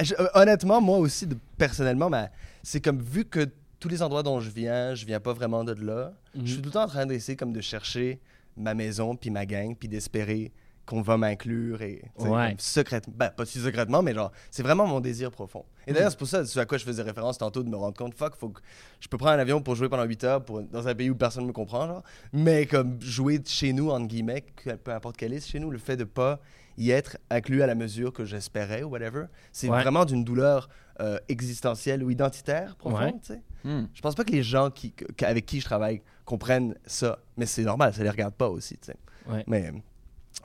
je- 0.02 0.14
euh, 0.20 0.28
honnêtement, 0.36 0.80
moi 0.82 0.98
aussi, 1.00 1.28
personnellement, 1.58 2.10
ben, 2.10 2.30
c'est 2.62 2.80
comme, 2.80 3.02
vu 3.02 3.26
que 3.26 3.50
tous 3.80 3.90
les 3.90 4.02
endroits 4.02 4.24
dont 4.24 4.40
je 4.40 4.50
viens, 4.52 4.94
je 4.96 5.06
viens 5.06 5.20
pas 5.20 5.34
vraiment 5.34 5.64
de 5.64 5.74
là, 5.74 6.14
Mhm. 6.36 6.46
je 6.46 6.52
suis 6.54 6.62
tout 6.62 6.70
le 6.70 6.74
temps 6.74 6.84
en 6.84 6.88
train 6.88 7.06
d'essayer 7.06 7.36
comme 7.36 7.54
de 7.54 7.62
chercher 7.62 8.20
ma 8.56 8.74
maison, 8.76 9.16
puis 9.16 9.30
ma 9.32 9.46
gang, 9.48 9.76
puis 9.76 9.88
d'espérer 9.90 10.52
qu'on 10.86 11.02
va 11.02 11.16
m'inclure 11.18 11.82
et 11.82 12.04
Ouais. 12.20 12.56
secrètement, 12.60 13.14
ben, 13.18 13.30
pas 13.30 13.46
si 13.46 13.60
secrètement, 13.60 14.02
mais 14.02 14.14
genre, 14.14 14.32
c'est 14.52 14.64
vraiment 14.64 14.86
mon 14.86 15.00
désir 15.00 15.32
profond. 15.32 15.64
Et 15.88 15.94
d'ailleurs, 15.94 16.12
c'est 16.12 16.18
pour 16.18 16.28
ça, 16.28 16.46
ce 16.46 16.60
à 16.60 16.66
quoi 16.66 16.78
je 16.78 16.84
faisais 16.84 17.02
référence 17.02 17.38
tantôt, 17.38 17.64
de 17.64 17.70
me 17.70 17.76
rendre 17.78 17.96
compte, 17.98 18.14
fuck, 18.16 18.36
faut 18.36 18.50
que 18.50 18.60
je 19.00 19.08
peux 19.08 19.18
prendre 19.18 19.34
un 19.34 19.40
avion 19.40 19.62
pour 19.62 19.76
jouer 19.76 19.88
pendant 19.90 20.04
8 20.04 20.24
heures 20.26 20.44
pour, 20.44 20.62
dans 20.62 20.88
un 20.88 20.94
pays 20.96 21.10
où 21.10 21.16
personne 21.16 21.44
ne 21.44 21.48
me 21.48 21.54
comprend, 21.54 21.88
genre, 21.88 22.04
mais 22.34 22.66
comme 22.66 23.00
jouer 23.02 23.42
chez 23.46 23.72
nous, 23.72 23.90
entre 23.92 24.08
guillemets, 24.08 24.44
peu 24.84 24.92
importe 24.92 25.16
quel 25.18 25.34
est 25.34 25.46
chez 25.46 25.60
nous, 25.60 25.72
le 25.72 25.78
fait 25.78 25.96
de 25.98 26.04
pas 26.04 26.40
y 26.78 26.90
être 26.92 27.18
inclus 27.30 27.62
à 27.62 27.68
la 27.68 27.76
mesure 27.76 28.12
que 28.12 28.26
j'espérais 28.26 28.84
ou 28.84 28.90
whatever, 28.90 29.26
c'est 29.52 29.70
Ouais. 29.70 29.82
vraiment 29.82 30.06
d'une 30.06 30.24
douleur 30.24 30.68
euh, 31.00 31.18
existentielle 31.30 32.04
ou 32.04 32.12
identitaire 32.12 32.76
profonde, 32.76 33.02
Ouais. 33.02 33.12
tu 33.22 33.34
sais. 33.34 33.42
Hmm. 33.64 33.88
Je 33.94 34.02
pense 34.02 34.14
pas 34.16 34.24
que 34.24 34.32
les 34.32 34.44
gens 34.44 34.70
qui, 34.70 34.94
avec 35.24 35.46
qui 35.46 35.60
je 35.60 35.66
travaille 35.66 36.02
comprennent 36.26 36.76
ça, 36.86 37.20
mais 37.38 37.46
c'est 37.46 37.64
normal, 37.64 37.94
ça 37.94 38.04
les 38.04 38.10
regarde 38.10 38.36
pas 38.36 38.48
aussi, 38.50 38.78
tu 38.78 38.88
sais. 38.88 38.96
Ouais. 39.28 39.44
Mais 39.48 39.72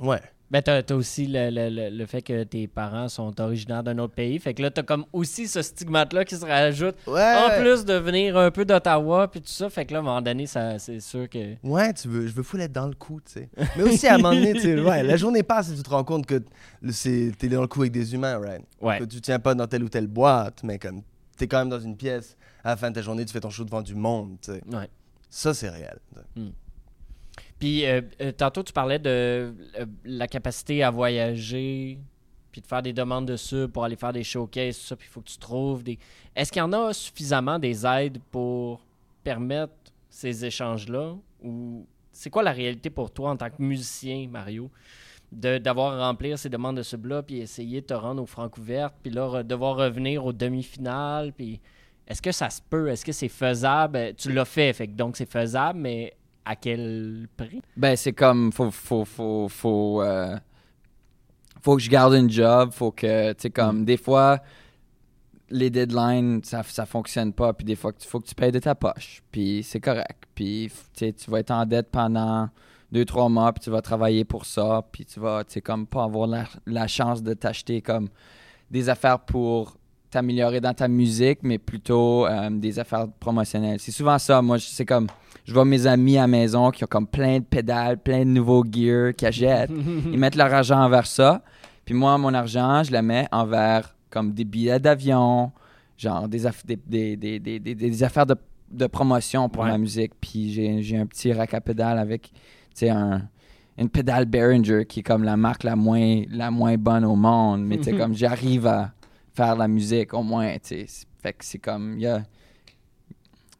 ouais. 0.00 0.20
Ben, 0.50 0.62
t'as, 0.62 0.82
t'as 0.82 0.94
aussi 0.94 1.26
le, 1.26 1.50
le- 1.50 1.68
le- 1.68 1.94
le 1.94 2.06
fait 2.06 2.22
que 2.22 2.42
tes 2.42 2.66
parents 2.68 3.10
sont 3.10 3.38
originaires 3.38 3.82
d'un 3.82 3.98
autre 3.98 4.14
pays. 4.14 4.38
Fait 4.38 4.54
que 4.54 4.62
là, 4.62 4.70
t'as 4.70 4.82
comme 4.82 5.04
aussi 5.12 5.46
ce 5.46 5.60
stigmate-là 5.60 6.24
qui 6.24 6.36
se 6.36 6.44
rajoute. 6.46 6.94
Ouais. 7.06 7.34
En 7.34 7.60
plus 7.60 7.84
de 7.84 7.92
venir 7.92 8.34
un 8.38 8.50
peu 8.50 8.64
d'Ottawa, 8.64 9.28
puis 9.30 9.42
tout 9.42 9.50
ça. 9.50 9.68
Fait 9.68 9.84
que 9.84 9.92
là, 9.92 9.98
à 9.98 10.00
un 10.00 10.04
moment 10.04 10.22
donné, 10.22 10.46
c'est 10.46 11.00
sûr 11.00 11.28
que. 11.28 11.54
Ouais, 11.62 11.92
tu 11.92 12.08
veux, 12.08 12.26
je 12.26 12.32
veux 12.32 12.42
full 12.42 12.62
être 12.62 12.72
dans 12.72 12.86
le 12.88 12.94
coup, 12.94 13.20
tu 13.26 13.32
sais. 13.32 13.50
Mais 13.76 13.82
aussi 13.82 14.06
à 14.06 14.14
un 14.14 14.16
moment 14.16 14.32
donné, 14.32 14.54
tu 14.54 14.60
sais, 14.60 14.80
ouais, 14.80 15.02
la 15.02 15.18
journée 15.18 15.42
passe 15.42 15.70
et 15.70 15.74
tu 15.76 15.82
te 15.82 15.90
rends 15.90 16.04
compte 16.04 16.24
que 16.24 16.42
t'es 17.38 17.48
dans 17.48 17.60
le 17.60 17.66
coup 17.66 17.82
avec 17.82 17.92
des 17.92 18.14
humains, 18.14 18.38
right? 18.38 18.62
Ouais. 18.80 19.00
Que 19.00 19.04
tu 19.04 19.20
tiens 19.20 19.38
pas 19.38 19.54
dans 19.54 19.66
telle 19.66 19.84
ou 19.84 19.90
telle 19.90 20.06
boîte, 20.06 20.62
mais 20.62 20.78
comme 20.78 21.02
t'es 21.36 21.46
quand 21.46 21.58
même 21.58 21.68
dans 21.68 21.80
une 21.80 21.96
pièce. 21.96 22.38
À 22.64 22.70
la 22.70 22.76
fin 22.78 22.88
de 22.90 22.94
ta 22.94 23.02
journée, 23.02 23.26
tu 23.26 23.32
fais 23.34 23.40
ton 23.40 23.50
show 23.50 23.64
devant 23.64 23.82
du 23.82 23.94
monde, 23.94 24.38
tu 24.42 24.52
sais. 24.52 24.62
Ouais. 24.74 24.88
Ça, 25.28 25.52
c'est 25.52 25.68
réel. 25.68 25.98
sais. 26.14 26.42
Puis 27.58 27.86
euh, 27.86 28.00
euh, 28.20 28.32
tantôt, 28.32 28.62
tu 28.62 28.72
parlais 28.72 28.98
de 28.98 29.08
euh, 29.08 29.86
la 30.04 30.28
capacité 30.28 30.82
à 30.82 30.90
voyager, 30.90 31.98
puis 32.52 32.60
de 32.60 32.66
faire 32.66 32.82
des 32.82 32.92
demandes 32.92 33.26
de 33.26 33.36
sub 33.36 33.70
pour 33.72 33.84
aller 33.84 33.96
faire 33.96 34.12
des 34.12 34.22
showcases, 34.22 34.78
tout 34.78 34.86
ça, 34.86 34.96
puis 34.96 35.08
il 35.08 35.12
faut 35.12 35.20
que 35.20 35.28
tu 35.28 35.38
trouves 35.38 35.82
des. 35.82 35.98
Est-ce 36.36 36.52
qu'il 36.52 36.60
y 36.60 36.62
en 36.62 36.72
a 36.72 36.92
suffisamment 36.92 37.58
des 37.58 37.84
aides 37.84 38.18
pour 38.30 38.84
permettre 39.24 39.72
ces 40.08 40.44
échanges-là? 40.44 41.16
Ou 41.42 41.86
c'est 42.12 42.30
quoi 42.30 42.42
la 42.42 42.52
réalité 42.52 42.90
pour 42.90 43.10
toi 43.10 43.30
en 43.30 43.36
tant 43.36 43.50
que 43.50 43.60
musicien, 43.62 44.28
Mario? 44.30 44.70
De, 45.30 45.58
d'avoir 45.58 45.92
à 45.92 46.06
remplir 46.08 46.38
ces 46.38 46.48
demandes 46.48 46.78
de 46.78 46.82
sub-là, 46.82 47.22
puis 47.22 47.40
essayer 47.40 47.82
de 47.82 47.86
te 47.86 47.94
rendre 47.94 48.22
aux 48.22 48.26
Francouvertes, 48.26 48.94
puis 49.02 49.12
là, 49.12 49.42
devoir 49.42 49.76
revenir 49.76 50.24
aux 50.24 50.32
demi-finales, 50.32 51.34
puis 51.34 51.60
est-ce 52.08 52.22
que 52.22 52.32
ça 52.32 52.48
se 52.48 52.62
peut? 52.62 52.88
Est-ce 52.88 53.04
que 53.04 53.12
c'est 53.12 53.28
faisable? 53.28 53.98
Euh, 53.98 54.12
Tu 54.16 54.32
l'as 54.32 54.46
fait, 54.46 54.72
fait 54.72 54.86
donc 54.86 55.18
c'est 55.18 55.30
faisable, 55.30 55.78
mais 55.78 56.14
à 56.48 56.56
quel 56.56 57.28
prix? 57.36 57.60
Ben, 57.76 57.94
c'est 57.94 58.14
comme, 58.14 58.50
faut, 58.52 58.70
faut, 58.70 59.04
faut, 59.04 59.48
faut, 59.50 60.02
euh, 60.02 60.34
faut 61.60 61.76
que 61.76 61.82
je 61.82 61.90
garde 61.90 62.14
une 62.14 62.30
job, 62.30 62.70
faut 62.72 62.90
que, 62.90 63.32
tu 63.34 63.42
sais, 63.42 63.50
comme, 63.50 63.84
des 63.84 63.98
fois, 63.98 64.40
les 65.50 65.68
deadlines, 65.68 66.42
ça, 66.42 66.62
ça 66.62 66.86
fonctionne 66.86 67.34
pas, 67.34 67.52
puis 67.52 67.66
des 67.66 67.76
fois, 67.76 67.92
il 68.00 68.06
faut 68.06 68.18
que 68.18 68.26
tu 68.26 68.34
payes 68.34 68.50
de 68.50 68.60
ta 68.60 68.74
poche, 68.74 69.22
puis 69.30 69.62
c'est 69.62 69.80
correct, 69.80 70.24
puis, 70.34 70.72
tu 70.96 71.12
tu 71.12 71.30
vas 71.30 71.40
être 71.40 71.50
en 71.50 71.66
dette 71.66 71.90
pendant 71.90 72.48
deux, 72.90 73.04
trois 73.04 73.28
mois, 73.28 73.52
puis 73.52 73.64
tu 73.64 73.70
vas 73.70 73.82
travailler 73.82 74.24
pour 74.24 74.46
ça, 74.46 74.82
puis 74.90 75.04
tu 75.04 75.20
vas, 75.20 75.44
tu 75.44 75.52
sais, 75.52 75.60
comme, 75.60 75.86
pas 75.86 76.04
avoir 76.04 76.26
la, 76.26 76.44
la 76.64 76.86
chance 76.86 77.22
de 77.22 77.34
t'acheter, 77.34 77.82
comme, 77.82 78.08
des 78.70 78.88
affaires 78.88 79.20
pour 79.20 79.77
t'améliorer 80.10 80.60
dans 80.60 80.74
ta 80.74 80.88
musique, 80.88 81.40
mais 81.42 81.58
plutôt 81.58 82.26
euh, 82.26 82.50
des 82.50 82.78
affaires 82.78 83.06
promotionnelles. 83.20 83.78
C'est 83.80 83.92
souvent 83.92 84.18
ça, 84.18 84.40
moi, 84.42 84.56
c'est 84.58 84.84
comme, 84.86 85.06
je 85.44 85.52
vois 85.52 85.64
mes 85.64 85.86
amis 85.86 86.16
à 86.16 86.22
la 86.22 86.26
maison 86.26 86.70
qui 86.70 86.84
ont 86.84 86.88
comme 86.88 87.06
plein 87.06 87.38
de 87.40 87.44
pédales, 87.44 87.98
plein 87.98 88.20
de 88.20 88.24
nouveaux 88.30 88.64
gears 88.70 89.14
qu'ils 89.14 89.28
achètent. 89.28 89.70
Ils 90.12 90.18
mettent 90.18 90.36
leur 90.36 90.52
argent 90.52 90.80
envers 90.82 91.06
ça. 91.06 91.42
Puis 91.84 91.94
moi, 91.94 92.16
mon 92.18 92.32
argent, 92.34 92.82
je 92.84 92.92
le 92.92 93.00
mets 93.02 93.26
envers 93.32 93.94
comme 94.10 94.32
des 94.32 94.44
billets 94.44 94.78
d'avion, 94.80 95.52
genre 95.96 96.28
des, 96.28 96.46
aff- 96.46 96.64
des, 96.64 97.16
des, 97.16 97.38
des, 97.38 98.02
affaires 98.02 98.26
de, 98.26 98.36
de 98.70 98.86
promotion 98.86 99.48
pour 99.48 99.64
Ouais. 99.64 99.70
ma 99.70 99.78
musique. 99.78 100.12
Puis 100.20 100.52
j'ai 100.82 100.96
un 100.98 101.06
petit 101.06 101.32
rack 101.32 101.52
à 101.54 101.60
pédales 101.60 101.98
avec, 101.98 102.22
tu 102.22 102.30
sais, 102.74 102.90
un, 102.90 103.22
une 103.78 103.88
pédale 103.88 104.24
Behringer 104.26 104.84
qui 104.86 105.00
est 105.00 105.02
comme 105.02 105.22
la 105.22 105.36
marque 105.36 105.64
la 105.64 105.76
moins, 105.76 106.22
la 106.30 106.50
moins 106.50 106.76
bonne 106.76 107.04
au 107.04 107.14
monde. 107.16 107.62
Mais 107.64 107.76
tu 107.78 107.84
sais, 107.84 107.92
comme 107.96 108.14
j'arrive 108.14 108.66
à 108.66 108.92
faire 109.38 109.56
la 109.56 109.68
musique 109.68 110.12
au 110.14 110.22
moins, 110.22 110.52
tu 110.58 110.86
sais. 110.86 111.06
Fait 111.22 111.32
que 111.32 111.44
c'est 111.44 111.58
comme, 111.58 111.94
il 111.96 112.02
y 112.02 112.06
a 112.06 112.22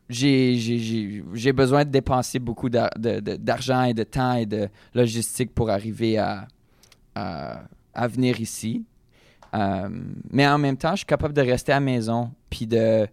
j'ai- 0.08 1.52
besoin 1.52 1.84
de 1.84 1.90
dépenser 1.90 2.38
beaucoup 2.38 2.68
d'argent 2.68 3.82
et 3.84 3.94
de 3.94 4.04
temps 4.04 4.34
et 4.34 4.46
de 4.46 4.68
logistique 4.94 5.54
pour 5.54 5.70
arriver 5.70 6.18
à, 6.18 6.46
à 7.14 8.06
venir 8.08 8.40
ici. 8.40 8.84
Euh, 9.54 9.88
mais 10.30 10.46
en 10.46 10.58
même 10.58 10.76
temps, 10.76 10.92
je 10.92 10.98
suis 10.98 11.06
capable 11.06 11.34
de 11.34 11.40
rester 11.40 11.72
à 11.72 11.76
la 11.76 11.80
maison 11.80 12.30
puis 12.50 12.66
de 12.66 13.06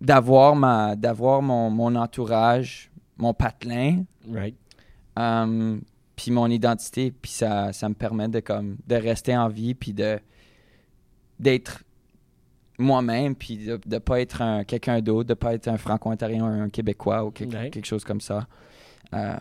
d'avoir 0.00 0.56
ma 0.56 0.96
d'avoir 0.96 1.42
mon, 1.42 1.70
mon 1.70 1.94
entourage, 1.94 2.90
mon 3.16 3.32
patelin, 3.34 4.04
Right. 4.30 4.56
euh, 5.18 5.78
puis 6.16 6.30
mon 6.30 6.48
identité, 6.48 7.12
puis 7.12 7.30
ça, 7.30 7.72
ça 7.72 7.88
me 7.88 7.94
permet 7.94 8.28
de 8.28 8.40
comme 8.40 8.76
de 8.86 8.94
rester 8.96 9.36
en 9.36 9.48
vie 9.48 9.74
puis 9.74 9.92
de 9.92 10.18
d'être 11.38 11.82
moi-même 12.78 13.34
puis 13.34 13.58
de, 13.58 13.78
de 13.84 13.98
pas 13.98 14.20
être 14.20 14.42
un 14.42 14.64
quelqu'un 14.64 15.00
d'autre, 15.00 15.28
de 15.28 15.34
pas 15.34 15.54
être 15.54 15.68
un 15.68 15.76
franco-ontarien 15.78 16.42
ou 16.42 16.46
un 16.46 16.68
québécois 16.70 17.24
ou 17.24 17.30
quelque, 17.30 17.54
Ouais. 17.56 17.70
quelque 17.70 17.86
chose 17.86 18.04
comme 18.04 18.20
ça. 18.20 18.46
Euh, 19.14 19.36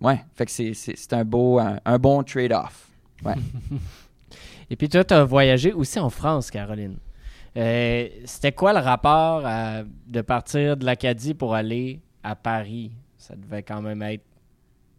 ouais, 0.00 0.24
fait 0.34 0.44
que 0.46 0.50
c'est, 0.50 0.74
c'est, 0.74 0.96
c'est 0.96 1.12
un 1.12 1.24
beau 1.24 1.58
un, 1.58 1.78
un 1.84 1.98
bon 1.98 2.22
trade-off. 2.22 2.88
Et 4.70 4.76
puis 4.76 4.88
toi, 4.88 5.04
tu 5.04 5.14
as 5.14 5.24
voyagé 5.24 5.72
aussi 5.72 5.98
en 5.98 6.10
France, 6.10 6.50
Caroline. 6.50 6.96
Euh, 7.56 8.08
C'était 8.24 8.52
quoi 8.52 8.72
le 8.72 8.80
rapport 8.80 9.42
à- 9.46 9.82
de 10.06 10.20
partir 10.22 10.76
de 10.76 10.84
l'Acadie 10.84 11.34
pour 11.34 11.54
aller 11.54 12.00
à 12.22 12.34
Paris? 12.34 12.90
Ça 13.18 13.36
devait 13.36 13.62
quand 13.62 13.80
même 13.82 14.02
être 14.02 14.24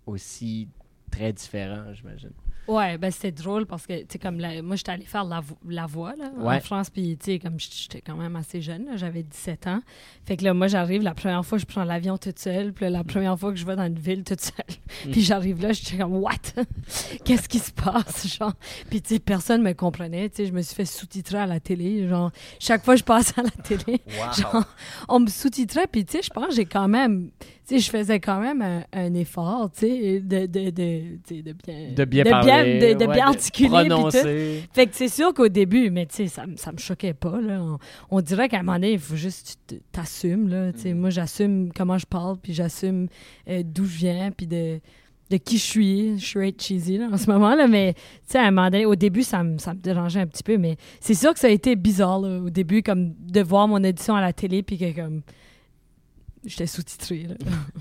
aussi 0.06 0.67
très 1.12 1.34
différent, 1.34 1.84
j'imagine. 1.93 2.32
Ouais, 2.67 2.97
ben 2.97 3.12
c'était 3.12 3.32
drôle 3.32 3.65
parce 3.67 3.86
que, 3.86 3.93
tu 3.99 4.06
sais, 4.10 4.19
comme 4.19 4.39
la- 4.39 4.62
moi, 4.63 4.75
j'étais 4.75 4.91
allée 4.91 5.06
faire 5.06 5.23
la, 5.23 5.39
vo- 5.39 5.58
la 5.67 5.86
voix 5.86 6.15
là, 6.15 6.32
Ouais. 6.38 6.56
en 6.56 6.60
France, 6.62 6.89
puis, 6.89 7.15
tu 7.17 7.25
sais, 7.34 7.39
comme 7.39 7.60
j'étais 7.60 8.01
quand 8.01 8.15
même 8.15 8.36
assez 8.36 8.60
jeune, 8.62 8.86
là, 8.86 8.97
j'avais 8.97 9.21
17 9.23 9.67
ans. 9.67 9.82
Fait 10.25 10.36
que 10.36 10.43
là, 10.43 10.54
moi, 10.56 10.67
j'arrive, 10.67 11.04
la 11.04 11.13
première 11.13 11.45
fois, 11.45 11.58
je 11.60 11.65
prends 11.65 11.84
l'avion 11.84 12.17
toute 12.17 12.39
seule, 12.39 12.73
puis 12.73 12.89
la 12.89 13.04
première 13.04 13.38
fois 13.39 13.51
que 13.51 13.58
je 13.60 13.65
vais 13.65 13.75
dans 13.75 13.86
une 13.86 13.99
ville 13.99 14.23
toute 14.23 14.41
seule, 14.41 14.75
puis 15.12 15.21
j'arrive 15.21 15.62
là, 15.62 15.73
j'étais 15.73 15.97
comme, 15.97 16.15
what? 16.15 16.32
Qu'est-ce 17.23 17.47
qui 17.47 17.60
se 17.60 17.71
passe? 17.71 18.28
Genre, 18.39 18.54
puis, 18.89 19.01
tu 19.01 19.13
sais, 19.15 19.19
personne 19.19 19.62
me 19.62 19.73
comprenait, 19.73 20.30
tu 20.30 20.38
sais, 20.38 20.45
je 20.47 20.51
me 20.54 20.62
suis 20.62 20.75
fait 20.75 20.86
sous-titrer 20.86 21.38
à 21.38 21.45
la 21.45 21.60
télé, 21.60 22.08
genre, 22.08 22.32
chaque 22.60 22.84
fois 22.84 22.95
que 22.95 22.99
je 22.99 23.06
passe 23.06 23.38
à 23.38 23.43
la 23.43 23.51
télé, 23.51 24.01
genre, 24.38 24.65
on 25.08 25.19
me 25.19 25.28
sous-titrait, 25.28 25.88
puis, 25.88 26.04
tu 26.06 26.13
sais, 26.17 26.23
je 26.23 26.30
pense 26.32 26.56
j'ai 26.56 26.65
quand 26.65 26.88
même, 26.88 27.30
tu 27.39 27.45
sais, 27.65 27.80
je 27.80 27.89
faisais 27.89 28.19
quand 28.19 28.39
même 28.39 28.62
un, 28.62 28.84
un 28.93 29.13
effort, 29.13 29.71
tu 29.71 29.82
sais, 29.82 30.19
de, 30.19 30.45
de, 30.45 30.69
de, 30.69 31.41
de 31.41 31.54
bien... 31.54 31.91
De 31.95 32.06
bien 32.06 32.23
parler. 32.23 32.80
de, 32.80 32.99
de 32.99 33.06
ouais, 33.06 33.13
bien 33.13 33.28
articuler, 33.28 33.88
tout. 33.89 34.12
Fait 34.73 34.88
que 34.88 34.95
c'est 34.95 35.08
sûr 35.08 35.34
qu'au 35.34 35.47
début, 35.47 35.89
mais 35.89 36.06
tu 36.06 36.15
sais, 36.15 36.28
ça, 36.28 36.45
ça 36.56 36.71
me 36.71 36.78
choquait 36.78 37.13
pas. 37.13 37.39
Là. 37.41 37.62
On, 37.62 37.78
on 38.17 38.21
dirait 38.21 38.49
qu'à 38.49 38.60
un 38.60 38.63
moment 38.63 38.78
donné, 38.78 38.93
il 38.93 38.99
faut 38.99 39.15
juste 39.15 39.58
que 39.67 39.75
tu 39.75 39.82
t'assumes. 39.91 40.47
Là. 40.49 40.73
Tu 40.73 40.80
sais, 40.82 40.93
Moi, 40.93 41.10
j'assume 41.10 41.71
comment 41.73 41.97
je 41.97 42.06
parle, 42.06 42.38
puis 42.38 42.54
j'assume 42.54 43.08
euh, 43.49 43.63
d'où 43.65 43.86
je 43.86 43.97
viens, 43.97 44.32
puis 44.32 44.47
de, 44.47 44.80
de 45.32 45.38
qui 45.38 45.58
je 45.58 45.63
suis. 45.63 46.19
Je 46.19 46.25
suis 46.25 46.56
cheesy 46.58 46.97
là, 46.97 47.10
en 47.12 47.17
ce 47.17 47.30
moment, 47.30 47.56
là, 47.56 47.67
mais 47.67 47.93
tu 47.93 48.01
sais, 48.28 48.38
à 48.38 48.43
un 48.43 48.51
moment 48.51 48.69
donné, 48.69 48.86
au 48.86 48.95
début, 48.95 49.23
ça 49.23 49.43
me, 49.43 49.58
ça 49.58 49.73
me 49.73 49.80
dérangeait 49.80 50.19
un 50.19 50.28
petit 50.28 50.43
peu, 50.43 50.58
mais 50.58 50.78
c'est 50.99 51.15
sûr 51.15 51.34
que 51.34 51.39
ça 51.39 51.47
a 51.47 51.51
été 51.51 51.75
bizarre 51.75 52.19
là, 52.19 52.39
au 52.39 52.49
début, 52.49 52.84
comme 52.84 53.13
de 53.19 53.41
voir 53.41 53.67
mon 53.67 53.84
audition 53.84 54.15
à 54.15 54.21
la 54.21 54.34
télé, 54.34 54.62
puis 54.62 54.78
que 54.78 54.95
comme 54.95 55.21
j'étais 56.45 56.67
sous-titrée. 56.67 57.27
là. 57.27 57.36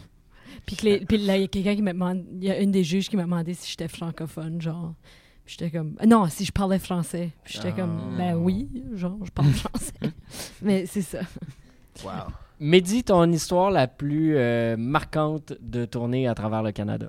puis 0.66 0.76
que 0.76 0.84
les- 0.84 1.00
puis 1.04 1.18
là, 1.18 1.36
il 1.36 1.42
y 1.42 1.44
a 1.44 1.48
quelqu'un 1.48 1.74
qui 1.74 1.82
m'a 1.82 1.92
demandé, 1.92 2.24
il 2.32 2.44
y 2.44 2.50
a 2.50 2.58
une 2.60 2.70
des 2.72 2.84
juges 2.84 3.08
qui 3.08 3.16
m'a 3.16 3.24
demandé 3.24 3.54
si 3.54 3.70
j'étais 3.70 3.88
francophone, 3.88 4.60
genre. 4.60 4.94
J'étais 5.46 5.70
comme 5.70 5.94
non 6.06 6.26
si 6.30 6.46
je 6.46 6.52
parlais 6.52 6.78
français 6.78 7.28
Puis 7.44 7.54
j'étais 7.56 7.72
comme 7.72 8.00
Ah. 8.14 8.16
ben 8.16 8.34
oui 8.36 8.66
genre 8.94 9.18
je 9.22 9.30
parle 9.30 9.50
français 9.52 9.92
mais 10.62 10.86
c'est 10.86 11.02
ça 11.02 11.18
Wow. 12.02 12.32
Mehdi, 12.60 13.04
ton 13.04 13.30
histoire 13.30 13.70
la 13.70 13.86
plus 13.86 14.38
euh, 14.38 14.74
marquante 14.78 15.52
de 15.60 15.84
tournée 15.84 16.26
à 16.28 16.34
travers 16.34 16.62
le 16.62 16.72
Canada? 16.72 17.08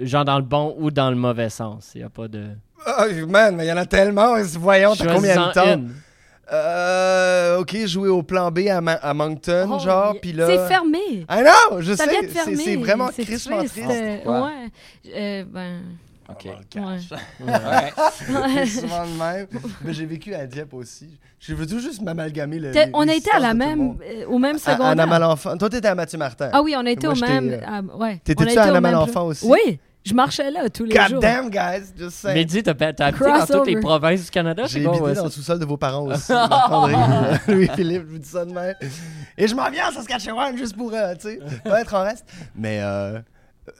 Genre 0.00 0.24
dans 0.24 0.36
le 0.38 0.44
bon 0.44 0.74
ou 0.78 0.90
dans 0.90 1.10
le 1.10 1.16
mauvais 1.16 1.48
sens. 1.48 1.92
Il 1.94 1.98
n'y 1.98 2.04
a 2.04 2.10
pas 2.10 2.26
de. 2.26 2.48
Oh, 2.86 3.26
man, 3.28 3.54
mais 3.54 3.66
il 3.66 3.68
y 3.68 3.72
en 3.72 3.76
a 3.76 3.86
tellement. 3.86 4.34
Voyons, 4.58 4.94
t'as 4.96 5.14
combien 5.14 5.48
de 5.48 5.52
temps? 5.52 5.74
une. 5.74 5.92
Euh, 6.52 7.58
ok, 7.60 7.76
jouer 7.86 8.08
au 8.08 8.22
plan 8.22 8.50
B 8.50 8.68
à, 8.70 8.80
Ma- 8.80 8.92
à 8.92 9.14
Moncton, 9.14 9.70
Oh, 9.72 9.78
genre, 9.78 10.14
puis 10.20 10.32
là. 10.32 10.46
c'est 10.46 10.68
fermé 10.68 11.24
Ah 11.28 11.42
non, 11.42 11.80
je 11.80 11.94
ça 11.94 12.04
sais, 12.04 12.10
vient 12.10 12.22
de 12.22 12.26
c'est- 12.28 12.32
fermer 12.34 12.56
c'est 12.56 12.76
vraiment 12.76 13.08
C'est 13.14 13.24
crissement 13.24 13.58
triste, 13.58 13.74
triste. 13.74 13.90
euh, 13.90 14.42
ouais 14.42 14.68
Euh, 15.14 15.44
ben 15.48 15.80
OK. 16.28 16.48
Oh, 16.76 16.80
ouais. 16.80 16.98
C'est 18.66 18.80
souvent 18.80 19.04
de 19.06 19.18
même. 19.18 19.46
Mais 19.84 19.92
j'ai 19.92 20.06
vécu 20.06 20.34
à 20.34 20.46
Dieppe 20.46 20.72
aussi. 20.74 21.18
Je 21.38 21.54
veux 21.54 21.66
tout 21.66 21.78
juste 21.80 22.00
m'amalgamer 22.00 22.58
le. 22.58 22.70
Les- 22.70 22.90
on 22.94 23.06
a 23.08 23.14
été 23.14 23.30
à 23.32 23.38
la 23.38 23.52
le 23.52 23.58
même 23.58 23.96
euh, 24.02 24.24
au 24.28 24.38
même 24.38 24.56
À- 24.56 24.70
À 24.70 24.72
secondaire 24.72 24.86
Anna 24.92 25.06
Malenfant. 25.06 25.56
Toi, 25.58 25.68
t'étais 25.68 25.88
à 25.88 25.94
Mathieu 25.94 26.18
Martin. 26.18 26.50
ah 26.52 26.62
oui 26.62 26.74
on 26.76 26.86
a 26.86 26.90
été 26.90 27.06
Moi, 27.06 27.16
au 27.16 27.20
même 27.20 27.50
euh, 27.50 27.96
ouais 27.98 28.20
T'étais-tu 28.24 28.56
à 28.58 28.62
Anna 28.64 28.72
même 28.74 28.82
Malenfant 28.82 29.26
aussi? 29.26 29.46
oui 29.46 29.78
je 30.04 30.14
marchais 30.14 30.50
là 30.50 30.68
tous 30.68 30.84
les 30.84 30.94
God 30.94 31.08
jours 31.08 31.20
damn, 31.20 31.48
guys. 31.50 31.92
Just 31.96 32.16
saying. 32.18 32.34
Mehdi, 32.34 32.62
t'as 32.62 32.74
t'as 32.74 33.06
habité 33.06 33.24
dans 33.24 33.46
toutes 33.46 33.66
les 33.66 33.80
provinces 33.80 34.24
du 34.24 34.30
Canada? 34.30 34.64
J'ai 34.66 34.80
c'est 34.80 34.82
quoi, 34.82 34.90
habité 34.90 35.04
ouais, 35.04 35.14
dans 35.14 35.20
ça? 35.20 35.24
le 35.26 35.30
sous-sol 35.30 35.58
de 35.58 35.64
vos 35.64 35.76
parents 35.76 36.06
aussi. 36.06 36.32
Marc-André, 36.32 36.94
Louis-Philippe, 37.48 38.02
je 38.06 38.12
vous 38.12 38.18
dis 38.18 38.28
ça 38.28 38.44
de 38.44 38.52
même. 38.52 38.74
Et 39.38 39.46
je 39.46 39.54
m'en 39.54 39.70
viens 39.70 39.88
à 39.88 39.92
Saskatchewan 39.92 40.56
juste 40.56 40.76
pour, 40.76 40.92
euh, 40.92 41.14
tu 41.14 41.28
sais, 41.28 41.40
pas 41.64 41.80
être 41.80 41.94
en 41.94 42.02
reste. 42.02 42.24
Mais, 42.54 42.80
euh, 42.82 43.18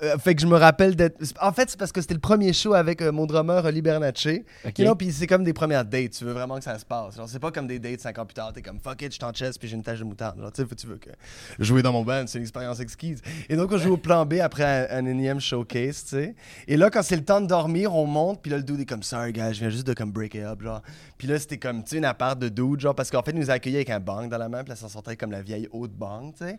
euh, 0.03 0.17
fait 0.19 0.35
que 0.37 0.43
je 0.43 0.47
me 0.47 0.57
rappelle 0.57 0.95
d'être. 0.95 1.19
En 1.41 1.53
fait, 1.53 1.71
c'est 1.71 1.79
parce 1.79 1.91
que 1.91 2.01
c'était 2.01 2.15
le 2.15 2.21
premier 2.21 2.53
show 2.53 2.75
avec 2.75 3.03
euh, 3.03 3.11
mon 3.11 3.27
drummer 3.27 3.65
Oli 3.65 3.83
Bernatchez. 3.83 4.45
Ok. 4.65 4.79
You 4.79 4.85
know, 4.85 4.95
puis 4.95 5.11
c'est 5.13 5.27
comme 5.27 5.43
des 5.43 5.53
premières 5.53 5.85
dates. 5.85 6.13
Tu 6.13 6.25
veux 6.25 6.33
vraiment 6.33 6.59
que 6.59 6.65
ça 6.65 6.79
se 6.79 6.85
passe. 6.85 7.17
Genre, 7.17 7.29
c'est 7.29 7.41
pas 7.41 7.51
comme 7.51 7.67
des 7.67 7.81
dates 7.81 8.01
cinq 8.01 8.19
ans 8.19 8.25
plus 8.25 8.35
tard. 8.35 8.53
T'es 8.53 8.63
comme 8.63 8.79
fuck 8.79 9.03
it, 9.03 9.11
je 9.11 9.17
suis 9.17 9.25
en 9.25 9.33
chest 9.33 9.59
puis 9.59 9.69
j'ai 9.69 9.75
une 9.75 9.83
tache 9.83 9.99
de 9.99 10.05
moutarde. 10.05 10.39
Genre, 10.39 10.53
tu 10.53 10.63
sais, 10.63 10.75
tu 10.77 10.87
veux 10.87 10.99
que 10.99 11.11
jouer 11.59 11.83
dans 11.83 11.93
mon 11.93 12.05
band, 12.05 12.25
c'est 12.27 12.39
une 12.39 12.45
expérience 12.45 12.79
exquise. 12.79 13.21
Et 13.49 13.57
donc, 13.57 13.73
on 13.73 13.79
joue 13.79 13.95
au 13.95 13.97
plan 13.97 14.25
B 14.25 14.35
après 14.35 14.65
un, 14.65 14.99
un 14.99 15.07
énième 15.07 15.41
showcase, 15.41 16.05
tu 16.05 16.11
sais. 16.11 16.35
Et 16.69 16.77
là, 16.77 16.89
quand 16.89 17.03
c'est 17.03 17.17
le 17.17 17.25
temps 17.25 17.41
de 17.41 17.47
dormir, 17.47 17.95
on 17.95 18.07
monte, 18.07 18.41
puis 18.41 18.51
là, 18.51 18.59
le 18.59 18.63
dude 18.63 18.81
est 18.81 18.87
comme 18.87 19.03
sorry, 19.03 19.33
gars, 19.33 19.53
je 19.53 19.61
viens 19.61 19.71
juste 19.71 19.87
de 19.87 19.95
comme 19.95 20.13
break 20.13 20.35
it 20.35 20.45
up, 20.45 20.63
genre. 20.63 20.83
Puis 21.19 21.27
là, 21.27 21.39
c'était 21.39 21.59
comme, 21.59 21.83
tu 21.83 21.91
sais, 21.91 21.97
une 21.99 22.05
appart 22.05 22.39
de 22.39 22.49
dude, 22.49 22.81
genre, 22.81 22.95
parce 22.95 23.11
qu'en 23.11 23.23
fait, 23.23 23.33
il 23.33 23.41
nous 23.41 23.51
a 23.51 23.55
accueillis 23.55 23.77
avec 23.77 23.91
un 23.91 24.01
bang 24.01 24.29
dans 24.29 24.39
la 24.39 24.49
main, 24.49 24.63
puis 24.63 24.71
là, 24.71 24.77
ça 24.77 24.89
sortait 24.89 25.17
comme 25.17 25.33
la 25.33 25.43
vieille 25.43 25.69
haute 25.73 25.93
bang, 25.93 26.33
tu 26.33 26.45
sais. 26.45 26.59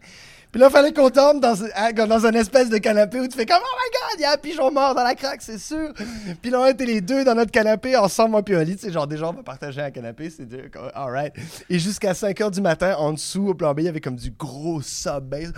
Puis 0.51 0.59
là, 0.59 0.69
fallait 0.69 0.93
qu'on 0.93 1.09
tombe 1.09 1.39
dans, 1.39 1.55
dans 2.07 2.25
un 2.25 2.33
espèce 2.33 2.69
de 2.69 2.77
canapé 2.77 3.12
où 3.19 3.27
tu 3.27 3.37
fais 3.37 3.45
comme, 3.45 3.61
oh 3.63 3.77
my 3.79 3.89
god, 3.91 4.02
il 4.17 4.21
y 4.21 4.25
a 4.25 4.33
un 4.33 4.37
pigeon 4.37 4.71
mort 4.71 4.95
dans 4.95 5.03
la 5.03 5.15
craque, 5.15 5.41
c'est 5.41 5.57
sûr. 5.57 5.91
Puis 6.41 6.51
là, 6.51 6.61
on 6.61 6.65
était 6.67 6.85
les 6.85 7.01
deux 7.01 7.23
dans 7.23 7.35
notre 7.35 7.51
canapé, 7.51 7.95
ensemble, 7.95 8.31
moi 8.31 8.43
puis 8.43 8.55
Oli, 8.55 8.75
tu 8.75 8.85
sais, 8.87 8.91
genre, 8.91 9.07
déjà, 9.07 9.27
on 9.29 9.33
va 9.33 9.43
partager 9.43 9.81
un 9.81 9.91
canapé, 9.91 10.29
c'est 10.29 10.45
dur, 10.45 10.63
comme, 10.71 10.89
alright. 10.93 11.33
Et 11.69 11.79
jusqu'à 11.79 12.13
5 12.13 12.37
h 12.39 12.51
du 12.51 12.61
matin, 12.61 12.95
en 12.97 13.13
dessous, 13.13 13.47
au 13.49 13.53
plan 13.53 13.73
B, 13.73 13.79
il 13.79 13.85
y 13.85 13.89
avait 13.89 14.01
comme 14.01 14.15
du 14.15 14.31
gros 14.31 14.81
sub 14.81 15.23
bass. 15.25 15.51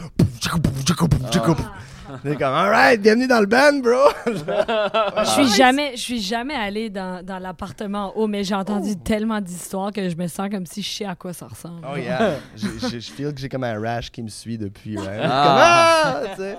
C'est 2.23 2.35
comme, 2.37 2.53
alright, 2.53 3.01
bienvenue 3.01 3.27
dans 3.27 3.39
le 3.39 3.47
band, 3.47 3.79
bro. 3.81 4.09
Je 4.27 5.29
suis 5.31 5.47
jamais, 5.57 5.91
je 5.95 6.01
suis 6.01 6.21
jamais 6.21 6.53
allée 6.53 6.91
dans, 6.91 7.23
dans 7.25 7.39
l'appartement 7.39 8.13
en 8.15 8.19
haut, 8.19 8.27
mais 8.27 8.43
j'ai 8.43 8.53
entendu 8.53 8.95
tellement 8.95 9.41
d'histoires 9.41 9.91
que 9.91 10.07
je 10.07 10.15
me 10.15 10.27
sens 10.27 10.49
comme 10.51 10.67
si 10.67 10.83
je 10.83 10.89
sais 10.97 11.05
à 11.05 11.15
quoi 11.15 11.33
ça 11.33 11.47
ressemble. 11.47 11.81
Oh 11.91 11.97
yeah. 11.97 12.35
Je 12.55 12.99
feel 12.99 13.33
que 13.33 13.39
j'ai 13.41 13.49
comme 13.49 13.63
un 13.63 13.79
rash 13.79 14.11
qui 14.11 14.21
me 14.21 14.29
suit 14.29 14.57
depuis. 14.59 14.97
Ouais. 14.97 15.03
Comme, 15.05 15.15
Ah. 15.23 16.03
ah, 16.05 16.21
tu 16.35 16.41
sais. 16.41 16.57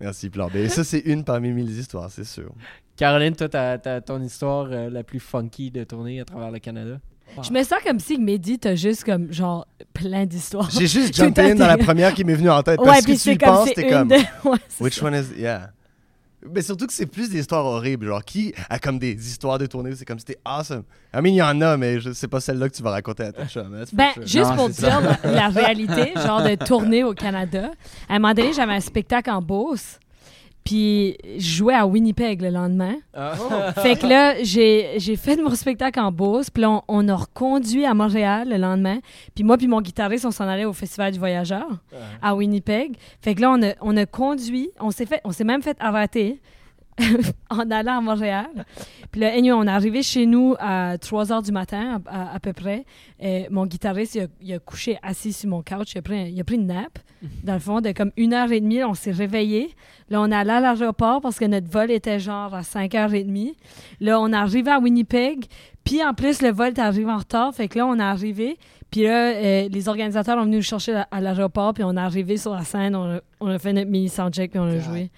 Merci, 0.00 0.30
plan 0.30 0.48
B. 0.48 0.66
Ça, 0.68 0.82
c'est 0.82 1.00
une 1.00 1.19
parmi 1.24 1.50
mille 1.52 1.70
histoires, 1.70 2.10
c'est 2.10 2.24
sûr. 2.24 2.50
Caroline, 2.96 3.34
toi, 3.34 3.48
t'as 3.48 4.00
ton 4.00 4.20
histoire 4.22 4.68
euh, 4.70 4.90
la 4.90 5.02
plus 5.02 5.20
funky 5.20 5.70
de 5.70 5.84
tournée 5.84 6.20
à 6.20 6.24
travers 6.24 6.50
le 6.50 6.58
Canada? 6.58 6.98
Je 7.42 7.52
me 7.52 7.62
sens 7.62 7.78
comme 7.86 8.00
si 8.00 8.18
Mehdi 8.18 8.58
t'as 8.58 8.74
juste 8.74 9.04
comme 9.04 9.32
genre 9.32 9.64
plein 9.94 10.26
d'histoires. 10.26 10.68
J'ai 10.70 10.88
juste 10.88 11.14
jumpé 11.16 11.52
in 11.52 11.54
dans 11.54 11.66
la 11.68 11.78
première 11.78 12.12
qui 12.12 12.24
m'est 12.24 12.34
venue 12.34 12.50
en 12.50 12.62
tête. 12.62 12.80
Ouais, 12.80 12.86
Parce 12.86 13.06
que 13.06 13.12
tu 13.22 13.30
y 13.30 13.38
comme 13.38 13.48
penses, 13.54 13.72
t'es 13.72 13.88
comme. 13.88 14.08
de... 14.08 14.14
ouais, 14.44 14.58
c'est 14.68 14.82
Which 14.84 14.98
ça. 14.98 15.06
one 15.06 15.14
is. 15.14 15.40
Yeah. 15.40 15.70
Mais 16.52 16.62
surtout 16.62 16.86
que 16.86 16.92
c'est 16.92 17.06
plus 17.06 17.30
des 17.30 17.38
histoires 17.38 17.64
horribles. 17.66 18.06
Genre, 18.06 18.24
qui 18.24 18.52
a 18.68 18.78
comme 18.80 18.98
des 18.98 19.12
histoires 19.12 19.58
de 19.58 19.66
tournée 19.66 19.90
où 19.90 19.94
c'est 19.94 20.04
comme 20.06 20.18
c'était 20.18 20.38
awesome? 20.44 20.82
I 21.14 21.18
mean, 21.18 21.26
il 21.28 21.34
y 21.36 21.42
en 21.42 21.60
a, 21.60 21.76
mais 21.76 22.00
je 22.00 22.12
sais 22.12 22.28
pas 22.28 22.40
celle-là 22.40 22.68
que 22.68 22.74
tu 22.74 22.82
vas 22.82 22.90
raconter 22.90 23.22
à 23.24 23.32
ta 23.32 23.46
chum. 23.46 23.74
hein, 23.74 23.84
Ben, 23.92 24.08
sure. 24.14 24.26
juste 24.26 24.50
Non, 24.50 24.56
pour 24.56 24.68
dire 24.70 25.00
la, 25.22 25.30
la 25.32 25.48
réalité, 25.50 26.12
genre 26.16 26.42
de 26.42 26.54
tourner 26.56 27.04
au 27.04 27.12
Canada. 27.14 27.70
À 28.08 28.14
un 28.16 28.18
moment 28.18 28.34
donné, 28.34 28.52
j'avais 28.54 28.72
un 28.72 28.80
spectacle 28.80 29.30
en 29.30 29.40
Beauce, 29.42 30.00
puis 30.70 31.16
je 31.24 31.56
jouais 31.56 31.74
à 31.74 31.84
Winnipeg 31.84 32.40
le 32.42 32.50
lendemain. 32.50 32.94
Fait 33.82 33.96
que 33.96 34.06
là, 34.06 34.40
j'ai 34.40 34.94
j'ai 34.98 35.16
fait 35.16 35.36
mon 35.36 35.52
spectacle 35.56 35.98
en 35.98 36.12
Beauce, 36.12 36.48
puis 36.48 36.62
là, 36.62 36.70
on, 36.70 36.82
on 36.86 37.08
a 37.08 37.16
reconduit 37.16 37.84
à 37.84 37.92
Montréal 37.92 38.48
le 38.48 38.56
lendemain. 38.56 39.00
Puis 39.34 39.42
moi 39.42 39.58
puis 39.58 39.66
mon 39.66 39.80
guitariste, 39.80 40.26
on 40.26 40.30
s'en 40.30 40.46
allait 40.46 40.66
au 40.66 40.72
Festival 40.72 41.12
du 41.12 41.18
Voyageur 41.18 41.66
à 42.22 42.36
Winnipeg. 42.36 42.96
Fait 43.20 43.34
que 43.34 43.40
là, 43.40 43.50
on 43.50 43.60
a, 43.64 43.72
on 43.80 43.96
a 43.96 44.06
conduit, 44.06 44.70
on 44.78 44.92
s'est 44.92 45.06
fait, 45.06 45.20
on 45.24 45.32
s'est 45.32 45.42
même 45.42 45.60
fait 45.60 45.76
arrêter 45.80 46.40
en 47.50 47.70
allant 47.70 47.98
à 47.98 48.00
Montréal. 48.00 48.46
Puis 49.10 49.20
là, 49.20 49.32
anyway, 49.32 49.52
on 49.52 49.64
est 49.64 49.68
arrivé 49.70 50.02
chez 50.02 50.26
nous 50.26 50.54
à 50.58 50.96
3 50.98 51.32
heures 51.32 51.42
du 51.42 51.52
matin, 51.52 52.00
à, 52.06 52.22
à- 52.22 52.34
à 52.34 52.40
peu 52.40 52.52
près. 52.52 52.84
Mon 53.50 53.66
guitariste, 53.66 54.14
il 54.14 54.20
a, 54.22 54.26
il 54.40 54.52
a 54.54 54.58
couché 54.58 54.98
assis 55.02 55.32
sur 55.32 55.48
mon 55.50 55.62
couch. 55.62 55.92
Il 55.94 55.98
a 55.98 56.02
pris, 56.02 56.18
un- 56.18 56.26
il 56.26 56.40
a 56.40 56.44
pris 56.44 56.56
une 56.56 56.66
nappe. 56.66 56.98
Dans 57.44 57.52
le 57.54 57.58
fond, 57.60 57.80
de 57.82 57.92
comme 57.92 58.12
une 58.16 58.32
heure 58.32 58.50
et 58.50 58.60
demie, 58.60 58.82
on 58.84 58.94
s'est 58.94 59.10
réveillé. 59.10 59.74
Là, 60.08 60.22
on 60.22 60.30
est 60.30 60.34
allé 60.34 60.50
à 60.52 60.60
l'aéroport 60.60 61.20
parce 61.20 61.38
que 61.38 61.44
notre 61.44 61.70
vol 61.70 61.90
était 61.90 62.18
genre 62.18 62.54
à 62.54 62.62
5h30. 62.62 63.54
Là, 64.00 64.20
on 64.20 64.32
est 64.32 64.36
arrivé 64.36 64.70
à 64.70 64.78
Winnipeg. 64.78 65.44
Puis 65.84 66.02
en 66.04 66.14
plus, 66.14 66.40
le 66.40 66.50
vol 66.50 66.68
est 66.68 66.78
arrivé 66.78 67.10
en 67.10 67.18
retard. 67.18 67.54
Fait 67.54 67.68
que 67.68 67.78
là, 67.78 67.86
on 67.86 67.96
est 67.98 68.02
arrivé. 68.02 68.56
Puis 68.90 69.02
là, 69.02 69.32
euh, 69.34 69.68
les 69.70 69.88
organisateurs 69.88 70.38
ont 70.38 70.44
venu 70.44 70.56
nous 70.56 70.62
chercher 70.62 70.94
à, 70.94 71.08
à 71.10 71.20
l'aéroport. 71.20 71.74
Puis 71.74 71.84
on 71.84 71.94
est 71.96 72.00
arrivé 72.00 72.36
sur 72.38 72.54
la 72.54 72.62
scène. 72.64 72.94
On 72.96 73.16
a, 73.16 73.20
on 73.40 73.48
a 73.48 73.58
fait 73.58 73.72
notre 73.72 73.90
mini 73.90 74.08
soundcheck. 74.08 74.50
Puis 74.52 74.60
on 74.60 74.64
a 74.64 74.78
joué. 74.78 75.10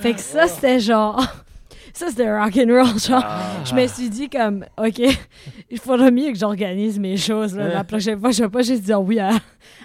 Fait 0.00 0.14
que 0.14 0.20
ça, 0.20 0.46
c'était 0.48 0.80
genre. 0.80 1.20
ça 1.92 2.08
c'était 2.08 2.30
rock 2.30 2.56
and 2.56 2.68
roll, 2.72 2.98
genre. 2.98 3.24
Ah. 3.24 3.40
Je 3.64 3.74
me 3.74 3.86
suis 3.86 4.10
dit 4.10 4.28
comme, 4.28 4.64
ok, 4.76 4.98
il 5.70 5.78
faudrait 5.78 6.10
mieux 6.10 6.32
que 6.32 6.38
j'organise 6.38 6.98
mes 6.98 7.16
choses. 7.16 7.56
là. 7.56 7.68
La 7.68 7.84
prochaine 7.84 8.18
fois, 8.18 8.30
je 8.30 8.42
vais 8.42 8.48
pas 8.48 8.62
juste 8.62 8.82
dire 8.82 9.00
oui 9.00 9.18
à, 9.18 9.30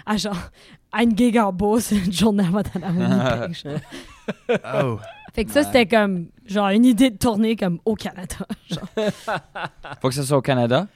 à 0.06 0.16
genre 0.16 0.36
à 0.92 1.02
une 1.02 1.16
gig 1.16 1.38
en 1.38 1.52
une 1.90 2.12
journée 2.12 2.44
avant 2.44 2.62
d'aller 2.62 3.04
à 3.04 3.48
genre. 3.52 3.78
Oh. 4.74 4.98
Fait 5.32 5.44
que 5.44 5.52
ça 5.52 5.62
c'était 5.62 5.86
comme 5.86 6.26
genre 6.46 6.68
une 6.68 6.84
idée 6.84 7.10
de 7.10 7.16
tournée 7.16 7.54
comme 7.54 7.78
au 7.84 7.94
Canada. 7.94 8.36
Faut 10.00 10.08
que 10.08 10.14
ce 10.14 10.24
soit 10.24 10.38
au 10.38 10.42
Canada? 10.42 10.88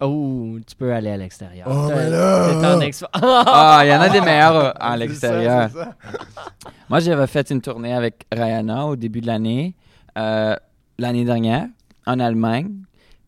Oh, 0.00 0.56
tu 0.66 0.74
peux 0.76 0.92
aller 0.92 1.10
à 1.10 1.16
l'extérieur. 1.16 1.66
Oh, 1.70 1.88
mais 1.88 2.08
là! 2.08 2.76
en 2.76 2.80
Ah, 3.22 3.80
il 3.84 3.88
y 3.90 3.94
en 3.94 4.00
a 4.00 4.08
des 4.08 4.20
meilleurs 4.20 4.56
euh, 4.56 4.72
à 4.76 4.92
C'est 4.92 4.98
l'extérieur. 4.98 5.70
Moi, 6.88 7.00
j'avais 7.00 7.26
fait 7.26 7.50
une 7.50 7.60
tournée 7.60 7.92
avec 7.92 8.26
Rihanna 8.32 8.86
au 8.86 8.96
début 8.96 9.20
de 9.20 9.26
l'année, 9.26 9.76
euh, 10.16 10.56
l'année 10.98 11.24
dernière, 11.24 11.66
en 12.06 12.18
Allemagne. 12.18 12.70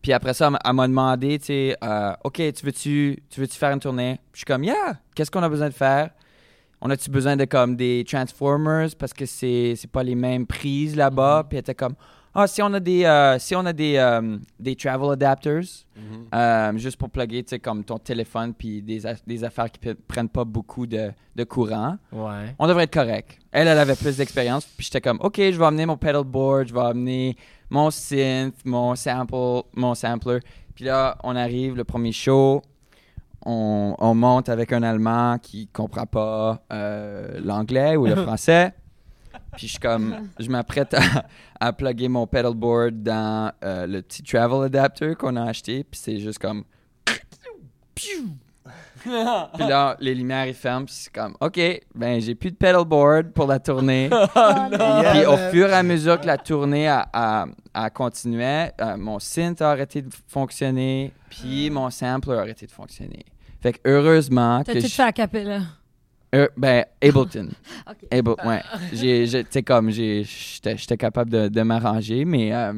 Puis 0.01 0.11
après 0.11 0.33
ça, 0.33 0.51
elle 0.65 0.73
m'a- 0.73 0.87
demandé, 0.87 1.39
tu 1.39 1.45
sais, 1.45 1.77
euh, 1.83 2.13
OK, 2.23 2.35
tu 2.37 2.65
veux-tu 2.65 3.23
tu 3.29 3.39
veux 3.39 3.47
faire 3.47 3.71
une 3.71 3.79
tournée? 3.79 4.19
Puis 4.31 4.33
je 4.33 4.37
suis 4.39 4.45
comme, 4.45 4.63
yeah, 4.63 4.97
qu'est-ce 5.15 5.31
qu'on 5.31 5.43
a 5.43 5.49
besoin 5.49 5.69
de 5.69 5.73
faire? 5.73 6.09
On 6.81 6.89
a-tu 6.89 7.09
besoin 7.09 7.37
de 7.37 7.45
comme 7.45 7.77
des 7.77 8.03
Transformers? 8.05 8.89
Parce 8.99 9.13
que 9.13 9.25
c'est 9.25 9.75
c'est 9.77 9.89
pas 9.89 10.03
les 10.03 10.15
mêmes 10.15 10.45
prises 10.45 10.97
là-bas? 10.97 11.45
Puis 11.47 11.57
elle 11.57 11.61
était 11.61 11.75
comme, 11.75 11.95
ah, 12.35 12.47
si 12.47 12.61
on 12.63 12.73
a 12.73 12.79
des, 12.79 13.05
euh, 13.05 13.37
si 13.37 13.55
on 13.55 13.65
a 13.65 13.73
des, 13.73 13.95
euh, 13.97 14.37
des 14.59 14.75
travel 14.75 15.11
adapters, 15.11 15.61
euh, 16.33 16.77
juste 16.77 16.97
pour 16.97 17.09
plugger, 17.09 17.43
tu 17.43 17.49
sais, 17.51 17.59
comme 17.59 17.83
ton 17.83 17.99
téléphone, 17.99 18.53
puis 18.53 18.81
des, 18.81 19.01
des 19.27 19.43
affaires 19.43 19.71
qui 19.71 19.79
prennent 20.07 20.29
pas 20.29 20.43
beaucoup 20.43 20.87
de, 20.87 21.11
de 21.35 21.43
courant 21.43 21.97
Ouais. 22.11 22.55
on 22.57 22.67
devrait 22.67 22.85
être 22.85 22.93
correct. 22.93 23.37
Elle, 23.51 23.67
elle 23.67 23.77
avait 23.77 23.95
plus 23.95 24.17
d'expérience. 24.17 24.65
Puis 24.65 24.85
j'étais 24.85 25.01
comme, 25.01 25.19
OK, 25.21 25.37
je 25.37 25.57
vais 25.57 25.65
amener 25.65 25.85
mon 25.85 25.95
pedalboard, 25.97 26.67
je 26.69 26.73
vais 26.73 26.79
amener 26.81 27.37
mon 27.69 27.91
synth, 27.91 28.55
mon 28.65 28.95
sample, 28.95 29.67
mon 29.75 29.93
sampler. 29.93 30.39
Puis 30.73 30.85
là, 30.85 31.17
on 31.23 31.35
arrive, 31.35 31.75
le 31.75 31.83
premier 31.83 32.11
show, 32.11 32.63
on, 33.45 33.95
on 33.99 34.15
monte 34.15 34.49
avec 34.49 34.73
un 34.73 34.81
Allemand 34.81 35.37
qui 35.39 35.67
comprend 35.67 36.05
pas 36.07 36.63
l'anglais 37.43 37.95
ou 37.95 38.05
le 38.07 38.15
français. 38.23 38.73
Puis 39.57 39.67
je 39.67 39.71
suis 39.73 39.79
comme, 39.79 40.29
je 40.39 40.49
m'apprête 40.49 40.93
à, 40.93 41.25
à 41.59 41.73
plugger 41.73 42.07
mon 42.07 42.25
pedalboard 42.27 43.03
dans 43.03 43.51
euh, 43.63 43.85
le 43.87 44.01
petit 44.01 44.23
travel 44.23 44.63
adapter 44.65 45.15
qu'on 45.15 45.35
a 45.35 45.43
acheté. 45.43 45.83
Puis 45.83 45.99
c'est 46.03 46.19
juste 46.19 46.39
comme, 46.39 46.63
puis 47.95 49.63
là, 49.67 49.97
les 49.99 50.15
lumières, 50.15 50.47
ils 50.47 50.53
ferment. 50.53 50.85
Puis 50.85 50.95
c'est 50.97 51.13
comme, 51.13 51.35
OK, 51.41 51.59
ben 51.93 52.19
j'ai 52.21 52.35
plus 52.35 52.51
de 52.51 52.55
pedalboard 52.55 53.31
pour 53.31 53.47
la 53.47 53.59
tournée. 53.59 54.09
Yeah, 54.35 55.11
Puis 55.11 55.25
au 55.25 55.35
man. 55.35 55.51
fur 55.51 55.69
et 55.69 55.73
à 55.73 55.83
mesure 55.83 56.19
que 56.19 56.25
la 56.25 56.37
tournée 56.37 56.87
a, 56.87 57.07
a- 57.13 57.45
a 57.73 57.89
continué, 57.89 58.69
euh, 58.81 58.97
mon 58.97 59.19
synth 59.19 59.61
a 59.61 59.71
arrêté 59.71 60.01
de 60.01 60.09
fonctionner, 60.27 61.11
puis 61.29 61.69
mon 61.69 61.89
sampler 61.89 62.33
a 62.35 62.39
arrêté 62.39 62.65
de 62.65 62.71
fonctionner. 62.71 63.25
Fait 63.61 63.73
que 63.73 63.79
heureusement 63.85 64.63
T'as 64.63 64.73
que 64.73 64.79
tout 64.79 64.87
je- 64.87 64.93
fait 64.93 65.03
à 65.03 65.11
capella. 65.11 65.59
Euh, 66.33 66.47
ben 66.57 66.85
Ableton, 67.01 67.49
Ok. 67.89 68.07
Able, 68.11 68.35
ouais, 68.45 68.61
j'ai, 68.91 69.25
j'ai- 69.27 69.43
tu 69.43 69.49
sais 69.51 69.63
comme 69.63 69.89
j'ai, 69.91 70.23
j'étais, 70.23 70.77
j'étais 70.77 70.97
capable 70.97 71.29
de, 71.29 71.47
de 71.47 71.61
m'arranger, 71.61 72.25
mais 72.25 72.53
euh, 72.53 72.73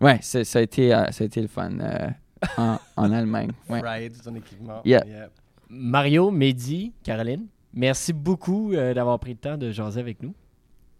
ouais, 0.00 0.18
c'est- 0.22 0.44
ça 0.44 0.58
a 0.58 0.62
été, 0.62 0.94
euh, 0.94 1.10
ça 1.10 1.24
a 1.24 1.26
été 1.26 1.40
le 1.42 1.48
fun 1.48 1.70
euh, 1.80 2.08
en, 2.56 2.78
en 2.96 3.12
Allemagne. 3.12 3.50
Ouais. 3.68 4.10
Ton 4.24 4.34
équipement. 4.34 4.80
Yeah. 4.84 5.04
Mario, 5.68 6.30
Mehdi, 6.30 6.92
Caroline, 7.02 7.46
merci 7.72 8.12
beaucoup 8.12 8.72
euh, 8.72 8.92
d'avoir 8.94 9.18
pris 9.18 9.32
le 9.32 9.38
temps 9.38 9.56
de 9.56 9.70
jaser 9.70 10.00
avec 10.00 10.22
nous. 10.22 10.34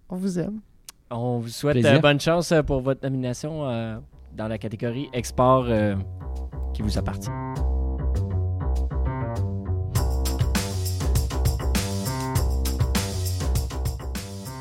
On 0.08 0.16
vous 0.16 0.38
aime. 0.38 0.60
On 1.10 1.38
vous 1.40 1.48
souhaite 1.48 1.84
euh, 1.84 1.98
bonne 1.98 2.20
chance 2.20 2.52
pour 2.66 2.80
votre 2.80 3.02
nomination 3.02 3.68
euh, 3.68 3.98
dans 4.36 4.46
la 4.46 4.58
catégorie 4.58 5.08
Export 5.12 5.66
euh, 5.68 5.96
qui 6.72 6.82
vous 6.82 6.96
appartient. 6.98 7.30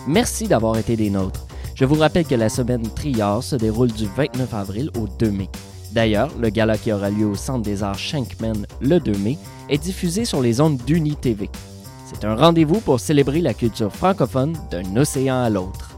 Merci 0.10 0.48
d'avoir 0.48 0.76
été 0.76 0.96
des 0.96 1.12
nôtres. 1.12 1.46
Je 1.76 1.86
vous 1.86 1.94
rappelle 1.94 2.26
que 2.26 2.34
la 2.34 2.50
semaine 2.50 2.82
Triard 2.82 3.44
se 3.44 3.56
déroule 3.56 3.92
du 3.92 4.08
29 4.08 4.56
avril 4.56 4.90
au 5.00 5.08
2 5.08 5.30
mai. 5.30 5.50
D'ailleurs, 5.92 6.32
le 6.40 6.50
gala 6.50 6.80
qui 6.80 6.92
aura 6.92 7.12
lieu 7.12 7.28
au 7.28 7.36
Centre 7.36 7.62
des 7.62 7.84
Arts 7.84 8.00
Schenkman 8.00 8.66
le 8.82 9.00
2 9.00 9.12
mai 9.20 9.38
est 9.70 9.78
diffusé 9.78 10.26
sur 10.26 10.42
les 10.42 10.62
ondes 10.62 10.78
d'Uni 10.84 11.16
TV. 11.16 11.48
C'est 12.12 12.26
un 12.26 12.34
rendez-vous 12.34 12.80
pour 12.80 13.00
célébrer 13.00 13.40
la 13.40 13.54
culture 13.54 13.96
francophone 13.96 14.58
d'un 14.72 14.98
océan 14.98 15.44
à 15.44 15.50
l'autre. 15.52 15.89